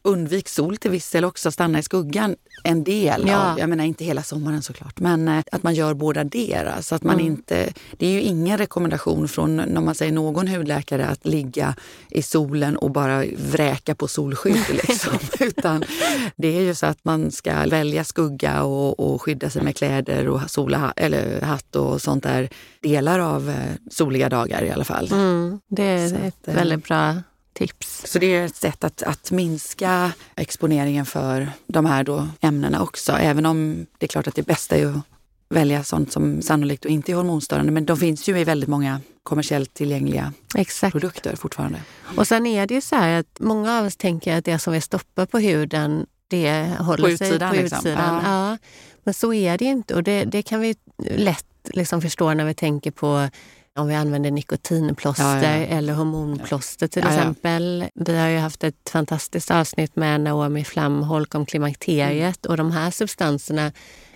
undvik 0.03 0.49
sol 0.49 0.77
till 0.77 0.91
viss 0.91 1.11
del 1.11 1.25
också, 1.25 1.51
stanna 1.51 1.79
i 1.79 1.83
skuggan 1.83 2.35
en 2.63 2.83
del. 2.83 3.27
Ja. 3.27 3.51
Av, 3.51 3.59
jag 3.59 3.69
menar 3.69 3.83
inte 3.83 4.05
hela 4.05 4.23
sommaren 4.23 4.61
såklart, 4.61 4.99
men 4.99 5.27
eh, 5.27 5.43
att 5.51 5.63
man 5.63 5.73
gör 5.73 5.93
båda 5.93 6.23
dera. 6.23 6.81
Så 6.81 6.95
att 6.95 7.03
man 7.03 7.15
mm. 7.15 7.25
inte, 7.25 7.73
det 7.97 8.07
är 8.07 8.11
ju 8.11 8.21
ingen 8.21 8.57
rekommendation 8.57 9.27
från 9.27 9.55
när 9.55 9.81
man 9.81 9.95
säger 9.95 10.11
någon 10.11 10.47
hudläkare 10.47 11.07
att 11.07 11.25
ligga 11.25 11.75
i 12.09 12.21
solen 12.21 12.77
och 12.77 12.91
bara 12.91 13.25
vräka 13.37 13.95
på 13.95 14.07
solskydd. 14.07 14.63
Liksom. 14.69 15.17
Utan 15.39 15.83
det 16.35 16.47
är 16.47 16.61
ju 16.61 16.75
så 16.75 16.85
att 16.85 17.05
man 17.05 17.31
ska 17.31 17.67
välja 17.67 18.03
skugga 18.03 18.63
och, 18.63 18.99
och 18.99 19.21
skydda 19.21 19.49
sig 19.49 19.63
med 19.63 19.75
kläder 19.75 20.27
och 20.27 20.41
sola, 20.51 20.93
eller 20.95 21.41
hatt 21.41 21.75
och 21.75 22.01
sånt 22.01 22.23
där. 22.23 22.49
Delar 22.81 23.19
av 23.19 23.49
eh, 23.49 23.55
soliga 23.91 24.29
dagar 24.29 24.63
i 24.63 24.71
alla 24.71 24.83
fall. 24.83 25.09
Mm, 25.11 25.59
det 25.69 25.83
är 25.83 26.09
så 26.09 26.15
ett 26.15 26.47
att, 26.47 26.55
väldigt 26.55 26.87
bra 26.87 27.15
tips. 27.53 28.03
Så 28.05 28.19
det 28.19 28.35
är 28.35 28.45
ett 28.45 28.55
sätt 28.55 28.83
att, 28.83 29.03
att 29.03 29.31
minska 29.31 30.11
exponeringen 30.35 31.05
för 31.05 31.51
de 31.67 31.85
här 31.85 32.03
då 32.03 32.27
ämnena 32.41 32.81
också. 32.81 33.11
Även 33.11 33.45
om 33.45 33.85
det 33.97 34.05
är 34.05 34.07
klart 34.07 34.27
att 34.27 34.35
det 34.35 34.43
bästa 34.43 34.77
är 34.77 34.85
att 34.85 35.01
välja 35.49 35.83
sånt 35.83 36.11
som 36.11 36.41
sannolikt 36.41 36.85
och 36.85 36.91
inte 36.91 37.11
är 37.11 37.15
hormonstörande. 37.15 37.71
Men 37.71 37.85
de 37.85 37.97
finns 37.97 38.29
ju 38.29 38.39
i 38.39 38.43
väldigt 38.43 38.69
många 38.69 39.01
kommersiellt 39.23 39.73
tillgängliga 39.73 40.33
Exakt. 40.55 40.91
produkter 40.91 41.35
fortfarande. 41.35 41.81
Och 42.17 42.27
sen 42.27 42.45
är 42.45 42.67
det 42.67 42.73
ju 42.73 42.81
så 42.81 42.95
här 42.95 43.19
att 43.19 43.39
många 43.39 43.79
av 43.79 43.85
oss 43.85 43.97
tänker 43.97 44.37
att 44.37 44.45
det 44.45 44.59
som 44.59 44.73
vi 44.73 44.81
stoppar 44.81 45.25
på 45.25 45.39
huden 45.39 46.05
det 46.27 46.75
håller 46.79 47.11
på 47.11 47.17
sig 47.17 47.27
utsidan, 47.27 47.49
på 47.49 47.55
liksom. 47.55 47.77
utsidan. 47.77 48.21
Ja. 48.23 48.49
ja. 48.49 48.57
Men 49.03 49.13
så 49.13 49.33
är 49.33 49.57
det 49.57 49.65
inte 49.65 49.95
och 49.95 50.03
det, 50.03 50.23
det 50.23 50.41
kan 50.41 50.59
vi 50.59 50.75
lätt 50.97 51.45
liksom 51.63 52.01
förstå 52.01 52.33
när 52.33 52.45
vi 52.45 52.53
tänker 52.53 52.91
på 52.91 53.29
om 53.75 53.87
vi 53.87 53.95
använder 53.95 54.31
nikotinplåster 54.31 55.23
ja, 55.23 55.57
ja. 55.57 55.77
eller 55.77 55.93
hormonplåster 55.93 56.87
till 56.87 57.03
ja, 57.05 57.09
exempel. 57.09 57.85
Vi 57.95 58.17
har 58.17 58.27
ju 58.27 58.37
haft 58.37 58.63
ett 58.63 58.89
fantastiskt 58.89 59.51
avsnitt 59.51 59.95
med 59.95 60.21
Naomi 60.21 60.63
Flamholk 60.63 61.35
om 61.35 61.45
klimakteriet 61.45 62.45
mm. 62.45 62.51
och 62.51 62.57
de 62.57 62.71
här 62.71 62.91
substanserna 62.91 63.71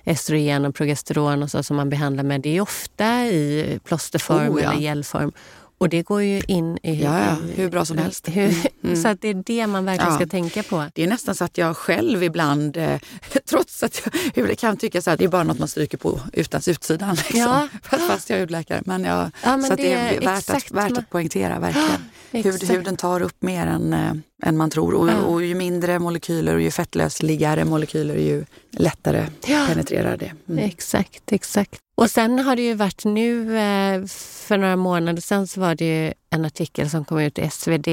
östrogen 0.06 0.66
och 0.66 0.76
progesteron 0.76 1.44
och 1.44 1.52
så 1.52 1.64
som 1.64 1.78
man 1.78 1.90
behandlar 1.90 2.24
med, 2.24 2.42
det 2.42 2.58
är 2.58 2.62
ofta 2.62 3.26
i 3.26 3.80
plåsterform 3.84 4.56
oh, 4.56 4.64
eller 4.64 4.82
gelform. 4.82 5.32
Och 5.80 5.90
det 5.90 6.02
går 6.02 6.24
ju 6.24 6.42
in 6.48 6.78
i... 6.84 7.04
Ja, 7.04 7.20
ja 7.20 7.36
hur 7.56 7.70
bra 7.70 7.86
som 7.86 7.98
helst. 7.98 8.28
Hur, 8.28 8.56
mm. 8.84 8.96
Så 8.96 9.08
att 9.08 9.22
det 9.22 9.28
är 9.28 9.44
det 9.46 9.68
man 9.68 9.86
verkligen 9.86 10.12
ja. 10.12 10.16
ska 10.18 10.28
tänka 10.28 10.64
på. 10.64 10.86
Det 10.94 11.04
är 11.04 11.08
nästan 11.08 11.36
så 11.36 11.44
att 11.44 11.58
jag 11.58 11.78
själv 11.78 12.24
ibland, 12.24 12.78
eh, 12.78 13.00
trots 13.46 13.84
att 13.84 14.08
jag 14.34 14.58
kan 14.58 14.78
tycka 14.78 15.02
så 15.02 15.12
att 15.12 15.20
det 15.20 15.26
är 15.26 15.30
bara 15.30 15.44
något 15.44 15.60
man 15.60 15.68
stryker 15.68 15.98
på 15.98 16.20
utans 16.34 16.68
utsidan. 16.68 17.16
Liksom. 17.16 17.40
Ja. 17.40 17.68
Fast 18.08 18.30
jag 18.30 18.38
är 18.38 18.40
hudläkare. 18.42 18.82
Men, 18.86 19.04
jag, 19.04 19.32
ja, 19.44 19.58
men 19.58 19.64
så 19.64 19.76
det, 19.76 19.84
det 19.84 19.94
är 19.94 20.22
värt, 20.22 20.50
att, 20.50 20.72
värt 20.72 20.98
att 20.98 21.10
poängtera 21.10 21.60
verkligen. 21.60 22.04
Hud, 22.32 22.64
huden 22.64 22.98
tar 22.98 23.22
upp 23.22 23.42
mer 23.42 23.68
än, 23.68 23.94
äh, 23.94 24.12
än 24.44 24.58
man 24.58 24.70
tror. 24.70 24.94
Och, 24.94 25.34
och, 25.34 25.44
ju 25.44 25.56
mindre 25.56 26.00
molekyler 26.00 26.56
och 26.56 26.62
ju 26.62 26.72
fettlösligare 26.72 27.66
molekyler 27.66 28.16
ju 28.16 28.46
lättare 28.72 29.28
ja. 29.46 29.66
penetrerar 29.68 30.18
det. 30.18 30.32
Mm. 30.50 30.66
Exakt, 30.66 31.32
exakt. 31.32 31.78
Och 31.98 32.12
sen 32.12 32.40
har 32.40 32.56
det 32.56 32.62
ju 32.62 32.74
varit 32.74 33.06
nu, 33.06 33.58
eh, 33.58 34.06
för 34.48 34.58
några 34.58 34.76
månader 34.76 35.22
sedan 35.22 35.48
så 35.48 35.62
var 35.62 35.76
det 35.76 35.86
ju 35.86 36.14
en 36.30 36.46
artikel 36.46 36.90
som 36.90 37.06
kom 37.06 37.20
ut 37.20 37.40
i 37.40 37.50
SvD 37.50 37.88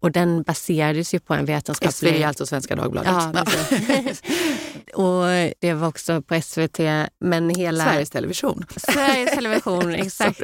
och 0.00 0.12
den 0.12 0.42
baserades 0.42 1.14
ju 1.14 1.18
på 1.18 1.34
en 1.34 1.44
vetenskaplig... 1.44 2.16
Är 2.16 2.26
alltså 2.26 2.46
Svenska 2.46 2.76
Dagbladet. 2.76 3.12
Ja, 3.12 3.44
och 4.94 5.54
det 5.58 5.72
var 5.72 5.88
också 5.88 6.22
på 6.22 6.40
SVT. 6.40 6.80
Men 7.20 7.50
hela... 7.50 7.84
Sveriges 7.84 8.10
Television. 8.10 8.64
Sveriges 8.76 9.34
Television, 9.34 9.94
exakt. 9.94 10.42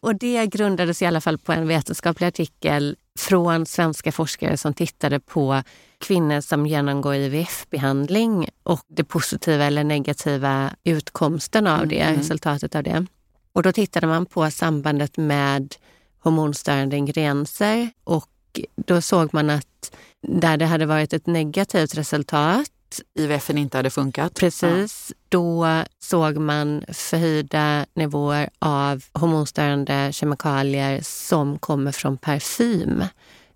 Och 0.00 0.14
det 0.14 0.46
grundades 0.46 1.02
i 1.02 1.06
alla 1.06 1.20
fall 1.20 1.38
på 1.38 1.52
en 1.52 1.68
vetenskaplig 1.68 2.26
artikel 2.26 2.96
från 3.18 3.66
svenska 3.66 4.12
forskare 4.12 4.56
som 4.56 4.74
tittade 4.74 5.20
på 5.20 5.62
kvinnor 5.98 6.40
som 6.40 6.66
genomgår 6.66 7.14
IVF-behandling 7.14 8.48
och 8.62 8.80
det 8.88 9.04
positiva 9.04 9.64
eller 9.64 9.84
negativa 9.84 10.70
utkomsten 10.84 11.66
av 11.66 11.86
det, 11.86 12.00
mm. 12.00 12.16
resultatet 12.16 12.74
av 12.74 12.82
det. 12.82 13.06
Och 13.52 13.62
då 13.62 13.72
tittade 13.72 14.06
man 14.06 14.26
på 14.26 14.50
sambandet 14.50 15.16
med 15.16 15.74
hormonstörande 16.18 16.96
ingredienser 16.96 17.90
och 18.04 18.26
då 18.74 19.00
såg 19.00 19.34
man 19.34 19.50
att 19.50 19.96
där 20.28 20.56
det 20.56 20.66
hade 20.66 20.86
varit 20.86 21.12
ett 21.12 21.26
negativt 21.26 21.94
resultat 21.94 22.70
IVF 23.14 23.50
inte 23.50 23.76
hade 23.76 23.90
funkat. 23.90 24.34
Precis. 24.34 25.12
Ja. 25.12 25.16
Då 25.28 25.66
såg 25.98 26.36
man 26.36 26.84
förhöjda 26.88 27.86
nivåer 27.94 28.50
av 28.58 29.04
hormonstörande 29.12 30.08
kemikalier 30.12 31.00
som 31.02 31.58
kommer 31.58 31.92
från 31.92 32.18
parfym. 32.18 33.04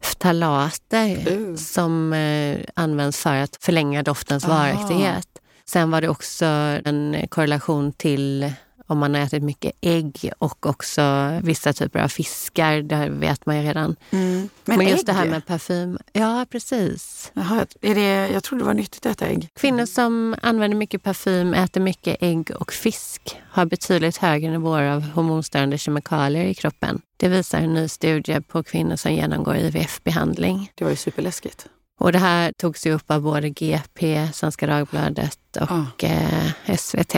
Ftalater 0.00 1.32
uh. 1.32 1.56
som 1.56 2.12
eh, 2.12 2.58
används 2.74 3.18
för 3.18 3.34
att 3.34 3.56
förlänga 3.60 4.02
doftens 4.02 4.44
Aha. 4.44 4.54
varaktighet. 4.54 5.28
Sen 5.64 5.90
var 5.90 6.00
det 6.00 6.08
också 6.08 6.44
en 6.44 7.16
korrelation 7.28 7.92
till 7.92 8.52
om 8.90 8.98
man 8.98 9.14
har 9.14 9.20
ätit 9.20 9.42
mycket 9.42 9.72
ägg 9.80 10.32
och 10.38 10.66
också 10.66 11.02
vissa 11.42 11.72
typer 11.72 12.00
av 12.00 12.08
fiskar. 12.08 12.82
Det 12.82 13.08
vet 13.08 13.46
man 13.46 13.56
ju 13.56 13.62
redan. 13.62 13.96
Mm. 14.10 14.48
Men, 14.64 14.78
Men, 14.78 14.86
just 14.86 15.00
ägg? 15.00 15.06
det 15.06 15.12
här 15.12 15.26
med 15.26 15.46
parfym. 15.46 15.98
Ja, 16.12 16.46
precis. 16.50 17.32
Jaha, 17.34 17.66
är 17.80 17.94
det, 17.94 18.28
jag 18.32 18.44
trodde 18.44 18.62
det 18.62 18.66
var 18.66 18.74
nyttigt 18.74 19.06
att 19.06 19.12
äta 19.12 19.26
ägg. 19.26 19.48
Kvinnor 19.54 19.86
som 19.86 20.36
använder 20.42 20.76
mycket 20.76 21.02
parfym, 21.02 21.54
äter 21.54 21.80
mycket 21.80 22.16
ägg 22.20 22.50
och 22.60 22.72
fisk 22.72 23.36
har 23.50 23.66
betydligt 23.66 24.16
högre 24.16 24.50
nivåer 24.50 24.82
av 24.82 25.02
hormonstörande 25.02 25.78
kemikalier 25.78 26.44
i 26.44 26.54
kroppen. 26.54 27.00
Det 27.16 27.28
visar 27.28 27.58
en 27.58 27.74
ny 27.74 27.88
studie 27.88 28.40
på 28.40 28.62
kvinnor 28.62 28.96
som 28.96 29.12
genomgår 29.12 29.56
IVF-behandling. 29.56 30.72
Det 30.74 30.84
var 30.84 30.90
ju 30.90 30.96
superläskigt. 30.96 31.66
Och 32.00 32.12
det 32.12 32.18
här 32.18 32.52
togs 32.56 32.86
ju 32.86 32.92
upp 32.92 33.10
av 33.10 33.22
både 33.22 33.50
GP, 33.50 34.28
Svenska 34.32 34.66
Dagbladet 34.66 35.56
och 35.60 35.70
ah. 35.70 36.76
SVT. 36.76 37.14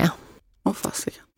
Oh, 0.65 0.73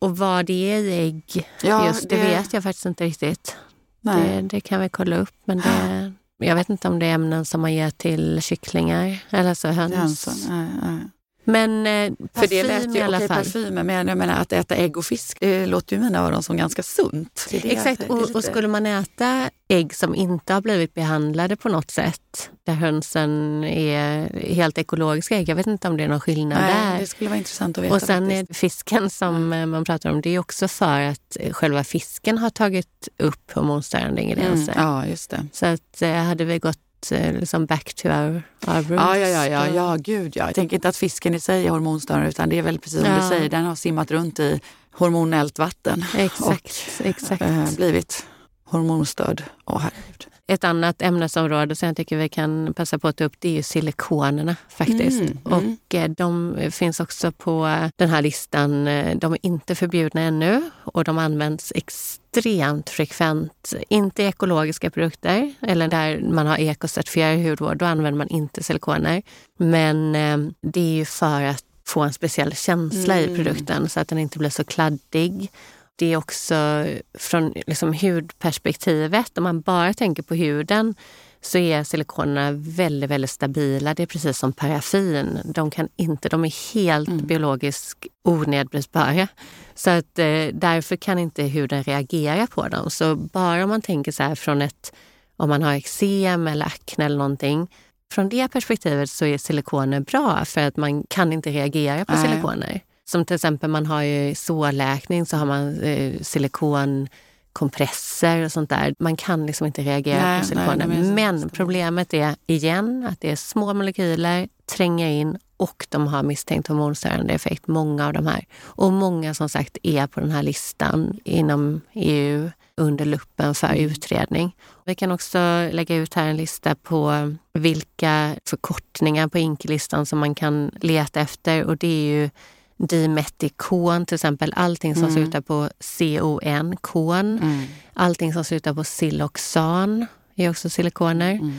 och 0.05 0.17
vad 0.17 0.45
det 0.45 0.73
är 0.73 0.83
i 0.83 1.07
ägg, 1.07 1.47
ja, 1.61 1.87
just 1.87 2.09
det, 2.09 2.15
det, 2.15 2.23
vet 2.23 2.53
jag 2.53 2.63
faktiskt 2.63 2.85
inte 2.85 3.03
riktigt. 3.03 3.55
Det, 4.01 4.41
det, 4.41 4.61
kan 4.61 4.81
vi 4.81 4.89
kolla 4.89 5.17
upp. 5.17 5.33
Men 5.45 5.57
det, 5.57 6.13
jag 6.37 6.55
vet 6.55 6.69
inte 6.69 6.87
om 6.87 6.99
det 6.99 7.05
är 7.05 7.13
ämnen 7.13 7.45
som 7.45 7.61
man 7.61 7.73
ger 7.73 7.89
till 7.89 8.41
kycklingar 8.41 9.23
eller 9.29 9.53
så 9.53 9.67
höns. 9.67 9.95
Hönsen, 9.95 10.33
nej, 10.49 10.67
nej. 10.81 10.99
Men 11.45 11.87
eh, 11.87 12.13
För 12.33 12.47
det 12.47 12.63
lät 12.63 12.95
ju, 12.95 12.99
i 12.99 13.01
alla 13.01 13.17
okay, 13.17 13.27
fall. 13.27 13.37
Parfymer, 13.37 13.83
men 13.83 14.07
jag 14.07 14.17
menar 14.17 14.41
att 14.41 14.53
äta 14.53 14.75
ägg 14.75 14.97
och 14.97 15.05
fisk, 15.05 15.37
det 15.39 15.65
låter 15.65 15.95
ju 15.95 16.01
mina 16.01 16.19
öron 16.19 16.43
som 16.43 16.57
ganska 16.57 16.83
sunt. 16.83 17.47
Exakt, 17.51 18.09
och, 18.09 18.21
lite... 18.21 18.33
och, 18.33 18.43
skulle 18.43 18.67
man 18.67 18.85
äta 18.85 19.49
ägg 19.67 19.95
som 19.95 20.15
inte 20.15 20.53
har 20.53 20.61
blivit 20.61 20.93
behandlade 20.93 21.55
på 21.55 21.69
något 21.69 21.91
sätt, 21.91 22.49
där 22.63 22.73
hönsen 22.73 23.63
är 23.63 24.29
helt 24.53 24.77
ekologiska 24.77 25.37
ägg, 25.37 25.49
jag 25.49 25.55
vet 25.55 25.67
inte 25.67 25.87
om 25.87 25.97
det 25.97 26.03
är 26.03 26.07
någon 26.07 26.19
skillnad 26.19 26.61
Nej, 26.61 26.91
där. 26.91 26.99
Det 26.99 27.07
skulle 27.07 27.29
vara 27.29 27.37
intressant 27.37 27.77
att 27.77 27.83
veta. 27.83 27.95
Och 27.95 28.01
sen 28.01 28.29
faktiskt. 28.29 28.49
är 28.49 28.53
fisken 28.53 29.09
som 29.09 29.35
mm. 29.35 29.69
man 29.69 29.85
pratar 29.85 30.09
om, 30.09 30.21
det 30.21 30.29
är 30.29 30.39
också 30.39 30.67
för 30.67 31.01
att 31.01 31.37
själva 31.51 31.83
fisken 31.83 32.37
har 32.37 32.49
tagit 32.49 33.07
upp 33.17 33.51
hormonstörande 33.51 34.21
ingredienser. 34.21 34.73
Mm, 34.73 34.85
ja, 34.85 35.05
just 35.05 35.29
det. 35.29 35.47
Så 35.51 35.65
att, 35.65 36.01
eh, 36.01 36.13
hade 36.13 36.45
vi 36.45 36.59
gått 36.59 36.79
Eh, 37.11 37.33
liksom 37.33 37.65
back 37.65 37.93
to 37.93 38.07
our, 38.07 38.43
our 38.67 38.75
roots. 38.75 38.89
Ja, 38.89 39.17
ja, 39.17 39.27
ja, 39.27 39.47
ja, 39.47 39.67
ja, 39.67 39.95
gud 39.99 40.35
ja. 40.35 40.45
Jag 40.45 40.55
tänker 40.55 40.75
inte 40.75 40.89
att 40.89 40.97
fisken 40.97 41.35
i 41.35 41.39
sig 41.39 41.67
är 41.67 41.71
hormonstörande 41.71 42.29
utan 42.29 42.49
det 42.49 42.57
är 42.57 42.61
väl 42.61 42.79
precis 42.79 42.99
som 42.99 43.09
ja. 43.09 43.21
du 43.21 43.27
säger, 43.27 43.49
den 43.49 43.65
har 43.65 43.75
simmat 43.75 44.11
runt 44.11 44.39
i 44.39 44.61
hormonellt 44.91 45.59
vatten. 45.59 46.05
Exakt, 46.17 46.89
och 46.99 47.05
exakt. 47.05 47.41
Äh, 47.41 47.75
blivit 47.75 48.25
hormonstörd. 48.63 49.43
Åh, 49.65 49.79
herregud. 49.79 50.34
Ett 50.47 50.63
annat 50.63 51.01
ämnesområde 51.01 51.75
som 51.75 51.87
jag 51.87 51.97
tycker 51.97 52.17
vi 52.17 52.29
kan 52.29 52.73
passa 52.73 52.99
på 52.99 53.07
att 53.07 53.17
ta 53.17 53.23
upp 53.23 53.35
det 53.39 53.49
är 53.49 53.53
ju 53.53 53.63
silikonerna 53.63 54.55
faktiskt. 54.69 55.21
Mm, 55.21 55.37
mm. 55.45 55.77
Och 55.85 55.95
eh, 55.95 56.09
de 56.09 56.57
finns 56.71 56.99
också 56.99 57.31
på 57.31 57.89
den 57.95 58.09
här 58.09 58.21
listan. 58.21 58.85
De 59.19 59.33
är 59.33 59.45
inte 59.45 59.75
förbjudna 59.75 60.21
ännu 60.21 60.61
och 60.83 61.03
de 61.03 61.17
används 61.17 61.71
extremt 61.75 62.89
frekvent. 62.89 63.73
Inte 63.89 64.23
ekologiska 64.23 64.89
produkter 64.89 65.53
eller 65.61 65.87
där 65.87 66.19
man 66.19 66.47
har 66.47 66.57
ekocertifierad 66.57 67.39
hudvård, 67.39 67.77
då 67.77 67.85
använder 67.85 68.17
man 68.17 68.27
inte 68.27 68.63
silikoner. 68.63 69.21
Men 69.57 70.15
eh, 70.15 70.51
det 70.61 70.79
är 70.79 70.95
ju 70.95 71.05
för 71.05 71.41
att 71.41 71.63
få 71.87 72.01
en 72.01 72.13
speciell 72.13 72.55
känsla 72.55 73.17
mm. 73.17 73.31
i 73.31 73.35
produkten 73.35 73.89
så 73.89 73.99
att 73.99 74.07
den 74.07 74.17
inte 74.17 74.39
blir 74.39 74.49
så 74.49 74.63
kladdig 74.63 75.51
det 75.95 76.13
är 76.13 76.17
också 76.17 76.85
från 77.13 77.53
liksom 77.67 77.93
hudperspektivet, 77.93 79.37
om 79.37 79.43
man 79.43 79.61
bara 79.61 79.93
tänker 79.93 80.23
på 80.23 80.35
huden 80.35 80.95
så 81.41 81.57
är 81.57 81.83
silikonerna 81.83 82.51
väldigt, 82.51 83.09
väldigt 83.09 83.29
stabila. 83.29 83.93
Det 83.93 84.03
är 84.03 84.07
precis 84.07 84.37
som 84.37 84.53
paraffin. 84.53 85.39
De, 85.45 85.71
kan 85.71 85.89
inte, 85.95 86.29
de 86.29 86.45
är 86.45 86.73
helt 86.73 87.07
mm. 87.07 87.25
biologiskt 87.25 88.05
onedbrytbara. 88.23 89.27
Så 89.75 89.89
att, 89.89 90.19
eh, 90.19 90.47
därför 90.53 90.95
kan 90.95 91.19
inte 91.19 91.43
huden 91.43 91.83
reagera 91.83 92.47
på 92.47 92.67
dem. 92.67 92.89
Så 92.89 93.15
bara 93.15 93.63
om 93.63 93.69
man 93.69 93.81
tänker 93.81 94.11
så 94.11 94.23
här 94.23 94.35
från 94.35 94.61
ett, 94.61 94.93
om 95.37 95.49
man 95.49 95.63
har 95.63 95.73
eksem 95.73 96.47
eller 96.47 96.65
akne 96.65 97.05
eller 97.05 97.17
någonting. 97.17 97.67
Från 98.11 98.29
det 98.29 98.47
perspektivet 98.47 99.09
så 99.09 99.25
är 99.25 99.37
silikoner 99.37 99.99
bra 99.99 100.45
för 100.45 100.61
att 100.61 100.77
man 100.77 101.03
kan 101.03 101.33
inte 101.33 101.49
reagera 101.49 102.05
på 102.05 102.13
Nej. 102.13 102.29
silikoner. 102.29 102.81
Som 103.05 103.25
till 103.25 103.35
exempel 103.35 103.69
man 103.69 103.85
har 103.85 104.01
ju 104.01 104.35
sårläkning 104.35 105.25
så 105.25 105.37
har 105.37 105.45
man 105.45 105.81
eh, 105.81 106.21
silikonkompresser 106.21 108.45
och 108.45 108.51
sånt 108.51 108.69
där. 108.69 108.95
Man 108.99 109.15
kan 109.15 109.45
liksom 109.45 109.67
inte 109.67 109.81
reagera 109.81 110.21
nej, 110.21 110.39
på 110.39 110.45
silikoner. 110.45 110.87
Nej, 110.87 111.11
Men 111.11 111.49
problemet 111.49 112.13
är 112.13 112.35
igen 112.45 113.07
att 113.11 113.21
det 113.21 113.31
är 113.31 113.35
små 113.35 113.73
molekyler, 113.73 114.47
tränger 114.65 115.07
in 115.07 115.37
och 115.57 115.87
de 115.89 116.07
har 116.07 116.23
misstänkt 116.23 116.67
hormonstörande 116.67 117.33
effekt, 117.33 117.67
många 117.67 118.07
av 118.07 118.13
de 118.13 118.27
här. 118.27 118.45
Och 118.63 118.93
många 118.93 119.33
som 119.33 119.49
sagt 119.49 119.77
är 119.83 120.07
på 120.07 120.19
den 120.19 120.31
här 120.31 120.43
listan 120.43 121.19
inom 121.23 121.81
EU 121.93 122.49
under 122.77 123.05
luppen 123.05 123.55
för 123.55 123.67
mm. 123.67 123.85
utredning. 123.85 124.55
Vi 124.85 124.95
kan 124.95 125.11
också 125.11 125.37
lägga 125.71 125.95
ut 125.95 126.13
här 126.13 126.27
en 126.27 126.37
lista 126.37 126.75
på 126.75 127.35
vilka 127.53 128.35
förkortningar 128.49 129.27
på 129.27 129.37
INKI-listan 129.37 130.05
som 130.05 130.19
man 130.19 130.35
kan 130.35 130.71
leta 130.81 131.21
efter 131.21 131.63
och 131.63 131.77
det 131.77 131.87
är 131.87 132.19
ju 132.19 132.29
dimetikon 132.77 134.05
till 134.05 134.15
exempel. 134.15 134.53
Allting 134.55 134.95
som 134.95 135.03
mm. 135.03 135.15
slutar 135.15 135.41
på 135.41 135.69
CON, 135.97 136.75
kon. 136.81 137.39
Mm. 137.39 137.65
Allting 137.93 138.33
som 138.33 138.43
slutar 138.43 138.73
på 138.73 138.83
siloxan 138.83 140.05
är 140.35 140.49
också 140.49 140.69
silikoner. 140.69 141.31
Mm. 141.31 141.53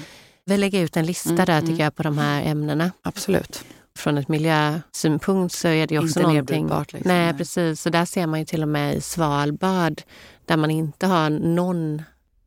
Vi 0.45 0.57
lägger 0.57 0.81
ut 0.81 0.97
en 0.97 1.07
lista 1.07 1.31
mm, 1.31 1.45
där 1.45 1.61
tycker 1.61 1.73
mm. 1.73 1.85
jag 1.85 1.95
på 1.95 2.03
de 2.03 2.19
här 2.19 2.43
ämnena. 2.43 2.93
Absolut. 3.03 3.65
Från 3.99 4.19
ett 4.19 4.29
miljösynpunkt 4.29 5.55
så 5.55 5.69
är 5.69 5.87
det 5.87 5.99
också 5.99 6.21
inte 6.21 6.21
någonting... 6.21 6.69
Liksom. 6.69 7.01
Nej, 7.05 7.35
precis. 7.35 7.83
Så 7.83 7.91
där 7.91 8.05
ser 8.05 8.27
man 8.27 8.39
ju 8.39 8.45
till 8.47 8.63
och 8.63 8.69
med 8.69 8.97
i 8.97 9.01
Svalbard 9.01 10.03
där 10.45 10.57
man 10.57 10.71
inte 10.71 11.07
har 11.07 11.31
någon 11.31 12.03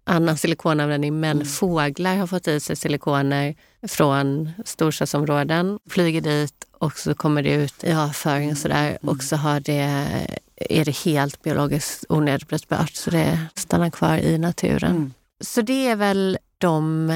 annan 0.10 0.38
silikonanvändning 0.38 1.20
men 1.20 1.32
mm. 1.32 1.48
fåglar 1.48 2.16
har 2.16 2.28
fått 2.28 2.48
i 2.48 2.60
sig 2.60 2.76
silikoner 2.76 3.56
från 3.88 4.52
storstadsområden, 4.66 5.80
flyger 5.90 6.22
dit 6.22 6.66
och 6.72 7.00
så 7.00 7.16
kommer 7.16 7.44
det 7.44 7.54
ut 7.54 7.84
i 7.84 7.94
avföring 7.94 8.52
och 8.52 8.58
sådär 8.58 8.88
mm. 8.88 8.98
och 9.02 9.24
så 9.24 9.36
har 9.36 9.60
det, 9.60 10.06
är 10.56 10.86
det 10.86 10.98
helt 10.98 11.42
biologiskt 11.42 12.06
onedbrytbart 12.10 12.96
så 12.96 13.10
det 13.10 13.40
stannar 13.56 13.90
kvar 13.90 14.18
i 14.18 14.38
naturen. 14.38 14.92
Mm. 14.92 15.14
Så 15.42 15.62
det 15.62 15.88
är 15.88 15.96
väl 15.96 16.38
de 16.58 17.14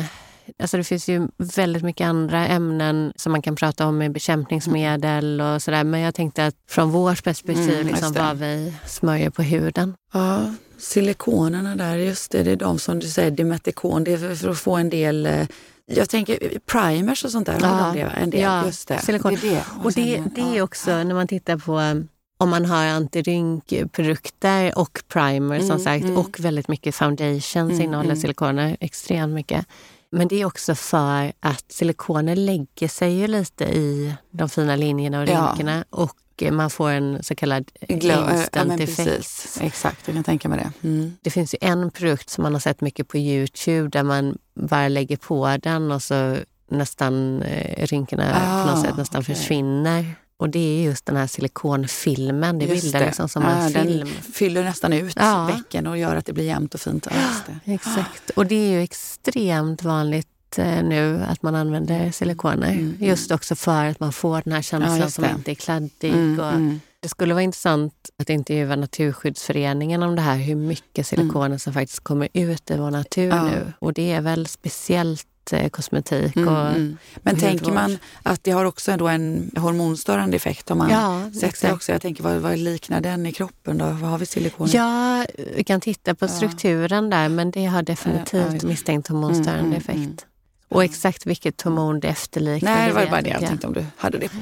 Alltså 0.60 0.78
det 0.78 0.84
finns 0.84 1.10
ju 1.10 1.28
väldigt 1.38 1.84
mycket 1.84 2.08
andra 2.08 2.48
ämnen 2.48 3.14
som 3.16 3.32
man 3.32 3.42
kan 3.42 3.56
prata 3.56 3.88
om 3.88 3.98
med 3.98 4.12
bekämpningsmedel 4.12 5.42
och 5.42 5.62
sådär. 5.62 5.84
Men 5.84 6.00
jag 6.00 6.16
tänkte 6.16 6.46
att 6.46 6.56
från 6.68 6.92
vårt 6.92 7.24
perspektiv, 7.24 7.80
mm, 7.80 7.88
liksom, 7.88 8.14
vad 8.14 8.38
vi 8.38 8.74
smörjer 8.86 9.30
på 9.30 9.42
huden. 9.42 9.96
Ja, 10.14 10.54
silikonerna 10.78 11.76
där, 11.76 11.96
just 11.96 12.32
det, 12.32 12.44
det 12.44 12.52
är 12.52 12.56
de 12.56 12.80
som 12.80 13.00
du 13.00 13.08
säger, 13.08 13.32
dimetikon, 13.32 14.04
det 14.04 14.14
är 14.14 14.36
för 14.36 14.50
att 14.50 14.58
få 14.58 14.76
en 14.76 14.90
del 14.90 15.26
eh, 15.26 15.48
jag 15.86 16.10
tänker 16.10 16.60
primers 16.66 17.26
och 17.26 17.32
sånt 17.32 17.46
där, 17.46 17.58
ja, 17.62 17.92
de 17.94 18.02
en 18.02 18.30
del. 18.30 18.42
Ja, 18.42 18.66
just 18.66 18.88
det. 18.88 19.00
Silikon. 19.00 19.34
Det, 19.42 19.50
det. 19.50 19.64
Och, 19.80 19.86
och 19.86 19.92
det, 19.92 20.24
det 20.36 20.42
är 20.42 20.62
också 20.62 20.92
ja. 20.92 21.04
när 21.04 21.16
man 21.16 21.28
tittar 21.28 21.58
på 21.58 22.04
om 22.38 22.50
man 22.50 22.66
har 22.66 22.86
antirynkprodukter 22.86 24.78
och 24.78 25.04
primer 25.08 25.56
mm, 25.56 25.68
som 25.68 25.80
sagt 25.80 26.04
mm. 26.04 26.18
och 26.18 26.40
väldigt 26.40 26.68
mycket 26.68 26.96
foundations 26.96 27.56
mm, 27.56 27.82
innehåller 27.82 28.10
mm. 28.10 28.22
silikoner, 28.22 28.78
extremt 28.80 29.34
mycket. 29.34 29.66
Men 30.14 30.28
det 30.28 30.42
är 30.42 30.46
också 30.46 30.76
för 30.76 31.34
att 31.40 31.72
silikoner 31.72 32.36
lägger 32.36 32.88
sig 32.88 33.14
ju 33.14 33.28
lite 33.28 33.64
i 33.64 34.14
de 34.32 34.50
fina 34.50 34.76
linjerna 34.76 35.22
och 35.22 35.28
rynkorna 35.28 35.86
ja. 35.90 35.98
och 36.04 36.18
man 36.52 36.70
får 36.70 36.90
en 36.90 37.24
så 37.24 37.36
kallad 37.36 37.72
instant 37.88 38.72
ja, 38.78 38.84
effekt. 38.84 39.58
Exakt, 39.62 40.08
jag 40.08 40.16
kan 40.16 40.24
tänka 40.24 40.50
mig 40.50 40.60
det. 40.60 40.88
Mm. 40.88 41.18
Det 41.22 41.30
finns 41.30 41.54
ju 41.54 41.58
en 41.62 41.92
produkt 41.92 42.30
som 42.30 42.42
man 42.42 42.54
har 42.54 42.60
sett 42.60 42.82
mycket 42.82 43.08
på 43.08 43.18
Youtube 43.18 43.90
där 43.90 44.04
man 44.04 44.38
bara 44.54 44.88
lägger 44.88 45.18
på 45.18 45.58
den 45.62 45.92
och 45.92 46.04
så 46.04 46.38
nästan 46.70 47.42
eh, 47.42 47.86
rynkorna 47.86 48.32
ah, 48.36 48.64
på 48.64 48.70
något 48.70 48.80
ah, 48.80 48.88
sätt 48.88 48.98
nästan 48.98 49.22
okay. 49.22 49.36
försvinner. 49.36 50.16
Och 50.44 50.50
det 50.50 50.80
är 50.80 50.84
just 50.84 51.06
den 51.06 51.16
här 51.16 51.28
silikonfilmen. 51.28 52.60
Det 52.60 52.68
bildar 52.68 53.00
det. 53.00 53.06
liksom 53.06 53.30
som 53.30 53.44
ja, 53.44 53.50
en 53.50 53.72
film. 53.72 54.00
Den 54.00 54.08
fyller 54.08 54.64
nästan 54.64 54.94
ut 54.94 55.16
ja. 55.20 55.46
väcken 55.46 55.88
och 55.88 55.98
gör 55.98 56.16
att 56.16 56.26
det 56.26 56.34
blir 56.34 56.46
jämnt 56.46 56.74
och 56.74 56.82
fint. 56.82 57.08
Ja, 57.12 57.54
exakt. 57.74 58.30
Och 58.30 58.46
det 58.46 58.56
är 58.56 58.72
ju 58.72 58.82
extremt 58.82 59.84
vanligt 59.84 60.28
Eh, 60.58 60.84
nu 60.84 61.24
att 61.28 61.44
man 61.44 61.56
använder 61.56 62.12
silikoner. 62.12 62.72
Mm, 62.72 62.80
mm. 62.80 62.96
Just 63.00 63.32
också 63.32 63.56
för 63.56 63.86
att 63.86 64.00
man 64.00 64.14
får 64.14 64.42
den 64.44 64.54
här 64.54 64.62
känslan 64.62 65.00
ja, 65.00 65.10
som 65.10 65.26
inte 65.26 65.52
är 65.52 65.56
kladdig. 65.56 66.14
Mm, 66.14 66.40
och 66.40 66.50
mm. 66.50 66.80
Det 67.00 67.10
skulle 67.10 67.34
vara 67.34 67.44
intressant 67.44 67.94
att 68.18 68.30
intervjua 68.30 68.76
Naturskyddsföreningen 68.76 70.04
om 70.04 70.16
det 70.16 70.22
här, 70.22 70.38
hur 70.38 70.56
mycket 70.56 71.08
silikoner 71.08 71.46
mm. 71.46 71.60
som 71.60 71.74
faktiskt 71.74 72.00
kommer 72.00 72.30
ut 72.34 72.72
i 72.72 72.78
vår 72.78 72.92
natur 72.92 73.30
ja. 73.30 73.44
nu. 73.44 73.74
Och 73.80 73.94
det 73.94 74.12
är 74.12 74.22
väl 74.22 74.48
speciellt 74.48 75.28
eh, 75.52 75.70
kosmetik. 75.70 76.36
Och 76.36 76.68
mm, 76.68 76.98
Men 77.16 77.40
tänker 77.40 77.72
man 77.72 77.98
att 78.24 78.44
det 78.44 78.52
har 78.52 78.66
också 78.66 78.92
ändå 78.92 79.08
en 79.08 79.52
hormonstörande 79.58 80.36
effekt 80.36 80.72
om 80.72 80.78
man 80.78 80.90
ja, 80.90 81.40
sätter 81.40 81.74
också? 81.74 81.92
Jag 81.92 82.02
tänker, 82.02 82.24
vad, 82.24 82.36
vad 82.36 82.58
liknar 82.58 83.02
den 83.02 83.26
i 83.26 83.32
kroppen 83.32 83.78
då? 83.78 83.86
Vad 83.86 84.10
har 84.10 84.18
vi 84.18 84.26
silikon 84.26 84.68
Ja, 84.72 85.26
vi 85.56 85.64
kan 85.64 85.82
titta 85.82 86.16
på 86.16 86.28
strukturen 86.28 87.10
där 87.10 87.30
men 87.30 87.52
det 87.52 87.66
har 87.66 87.84
definitivt 87.84 88.64
misstänkt 88.64 89.08
hormonstörande 89.08 89.78
effekt. 89.78 90.26
Och 90.70 90.84
exakt 90.84 91.26
vilket 91.26 91.62
hormon 91.62 92.00
det 92.00 92.08
efterliknar. 92.08 92.76
Nej, 92.76 92.88
det 92.88 92.94
var 92.94 93.06
bara 93.06 93.22
det 93.22 93.30
jag 93.30 93.42
tänkte 93.42 93.68
om 93.68 93.74
du 93.74 93.86
hade 93.98 94.18
det 94.18 94.30
på 94.30 94.38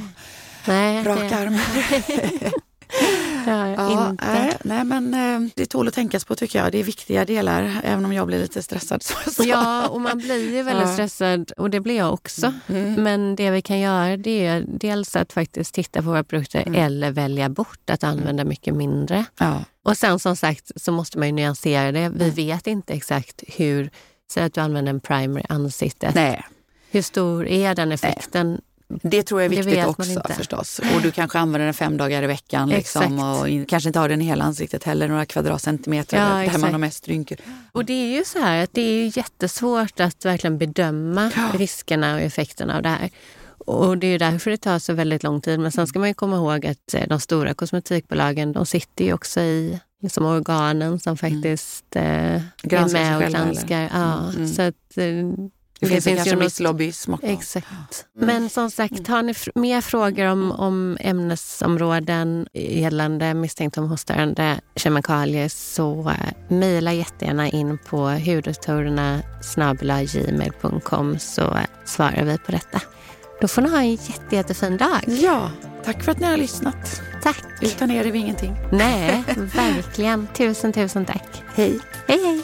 nej, 0.65 1.03
rak 1.03 1.19
det... 1.29 1.35
arm. 1.35 1.57
ja, 3.47 3.67
ja, 3.77 4.10
inte. 4.10 4.25
Nej, 4.25 4.58
nej, 4.63 4.84
men 4.84 5.13
eh, 5.13 5.51
det 5.56 5.65
tål 5.65 5.88
att 5.88 5.93
tänkas 5.93 6.25
på 6.25 6.36
tycker 6.36 6.60
jag. 6.60 6.71
Det 6.71 6.77
är 6.77 6.84
viktiga 6.84 7.25
delar, 7.25 7.82
även 7.84 8.06
om 8.06 8.13
jag 8.13 8.27
blir 8.27 8.39
lite 8.39 8.63
stressad. 8.63 9.04
Så. 9.32 9.43
Ja, 9.43 9.88
och 9.88 10.01
man 10.01 10.17
blir 10.17 10.56
ju 10.56 10.63
väldigt 10.63 10.88
ja. 10.88 10.93
stressad 10.93 11.51
och 11.58 11.69
det 11.69 11.80
blir 11.80 11.97
jag 11.97 12.13
också. 12.13 12.54
Mm. 12.67 12.93
Men 12.93 13.36
det 13.36 13.51
vi 13.51 13.62
kan 13.62 13.80
göra 13.80 14.17
det 14.17 14.45
är 14.45 14.65
dels 14.67 15.15
att 15.15 15.34
faktiskt 15.34 15.73
titta 15.73 16.01
på 16.01 16.08
våra 16.08 16.23
produkter 16.23 16.63
mm. 16.67 16.86
eller 16.86 17.12
välja 17.12 17.49
bort 17.49 17.89
att 17.89 18.04
använda 18.04 18.43
mycket 18.43 18.75
mindre. 18.75 19.25
Ja. 19.38 19.63
Och 19.84 19.97
sen 19.97 20.19
som 20.19 20.36
sagt 20.36 20.71
så 20.75 20.91
måste 20.91 21.17
man 21.17 21.27
ju 21.27 21.32
nyansera 21.32 21.91
det. 21.91 22.10
Vi 22.10 22.23
mm. 22.23 22.36
vet 22.36 22.67
inte 22.67 22.93
exakt 22.93 23.43
hur 23.47 23.89
Säg 24.32 24.43
att 24.43 24.54
du 24.54 24.62
använder 24.62 24.89
en 24.89 24.99
primer 24.99 25.41
i 25.41 25.45
ansiktet. 25.49 26.15
Nej. 26.15 26.45
Hur 26.91 27.01
stor 27.01 27.47
är 27.47 27.75
den 27.75 27.91
effekten? 27.91 28.49
Nej. 28.49 28.60
Det 29.04 29.23
tror 29.23 29.41
jag 29.41 29.54
är 29.54 29.63
viktigt 29.63 29.86
också 29.86 30.21
förstås. 30.38 30.82
Och 30.95 31.01
du 31.01 31.12
kanske 31.12 31.39
använder 31.39 31.65
den 31.65 31.73
fem 31.73 31.97
dagar 31.97 32.23
i 32.23 32.27
veckan 32.27 32.69
liksom, 32.69 33.19
och 33.19 33.49
in, 33.49 33.65
kanske 33.65 33.89
inte 33.89 33.99
har 33.99 34.10
den 34.10 34.21
i 34.21 34.25
hela 34.25 34.43
ansiktet 34.43 34.84
heller, 34.84 35.08
några 35.08 35.25
kvadratcentimeter 35.25 36.17
ja, 36.17 36.51
där 36.51 36.58
man 36.58 36.71
har 36.71 36.80
mest 36.80 37.08
rynkor. 37.08 37.38
Och 37.71 37.86
det 37.86 37.93
är 37.93 38.17
ju 38.17 38.23
så 38.25 38.39
här 38.39 38.63
att 38.63 38.73
det 38.73 38.82
är 38.82 39.17
jättesvårt 39.17 39.99
att 39.99 40.25
verkligen 40.25 40.58
bedöma 40.58 41.32
ja. 41.36 41.49
riskerna 41.58 42.13
och 42.13 42.21
effekterna 42.21 42.75
av 42.75 42.82
det 42.82 42.89
här. 42.89 43.10
Och 43.65 43.97
det 43.97 44.08
är 44.08 44.19
därför 44.19 44.51
det 44.51 44.58
tar 44.58 44.80
så 44.80 44.93
väldigt 44.93 45.23
lång 45.23 45.41
tid. 45.41 45.60
Men 45.60 45.71
sen 45.71 45.88
ska 45.88 45.99
man 45.99 46.08
ju 46.08 46.13
komma 46.13 46.36
ihåg 46.36 46.65
att 46.65 46.93
eh, 46.93 47.08
de 47.08 47.19
stora 47.19 47.54
kosmetikbolagen, 47.54 48.54
de 48.54 48.65
sitter 48.65 49.06
ju 49.06 49.13
också 49.13 49.39
i 49.41 49.80
liksom 50.01 50.25
organen 50.25 50.99
som 50.99 51.10
mm. 51.10 51.17
faktiskt 51.17 51.95
mm. 51.95 52.36
eh, 52.63 52.84
är 52.84 52.93
med 52.93 53.17
och 53.17 53.32
granskar. 53.32 53.89
Ja, 53.93 54.30
mm. 54.30 54.47
så 54.47 54.62
att, 54.62 54.97
eh, 55.81 55.87
det, 55.87 55.87
finns, 55.87 56.03
finns 56.03 56.17
kanske 56.17 56.35
viss 56.35 56.59
lobbyism 56.59 57.13
också. 57.13 57.27
Exakt. 57.27 58.05
Mm. 58.15 58.27
Men 58.27 58.49
som 58.49 58.71
sagt, 58.71 59.07
har 59.07 59.21
ni 59.21 59.33
mer 59.55 59.81
frågor 59.81 60.25
om, 60.25 60.51
om 60.51 60.97
ämnesområden 60.99 62.47
gällande 62.53 63.33
misstänkta 63.33 63.81
omhostörande 63.81 64.61
kemikalier 64.75 65.49
så 65.49 66.09
äh, 66.09 66.55
mejla 66.55 66.93
jättegärna 66.93 67.49
in 67.49 67.77
på 67.77 68.09
hudoktorerna 68.09 69.21
gmail.com 70.11 71.19
så 71.19 71.41
äh, 71.41 71.65
svarar 71.85 72.23
vi 72.23 72.37
på 72.37 72.51
detta. 72.51 72.81
Då 73.41 73.47
får 73.47 73.61
ni 73.61 73.69
ha 73.69 73.77
en 73.77 73.91
jätte, 73.91 74.35
jättefin 74.35 74.77
dag. 74.77 75.03
Ja, 75.07 75.51
tack 75.85 76.03
för 76.03 76.11
att 76.11 76.19
ni 76.19 76.27
har 76.27 76.37
lyssnat. 76.37 77.01
Tack. 77.23 77.43
Utan 77.61 77.91
er 77.91 78.05
är 78.05 78.11
vi 78.11 78.19
ingenting. 78.19 78.55
Nej, 78.71 79.23
verkligen. 79.37 80.27
Tusen, 80.27 80.73
tusen 80.73 81.05
tack. 81.05 81.43
Hej. 81.55 81.79
Hej, 82.07 82.19
hej. 82.25 82.43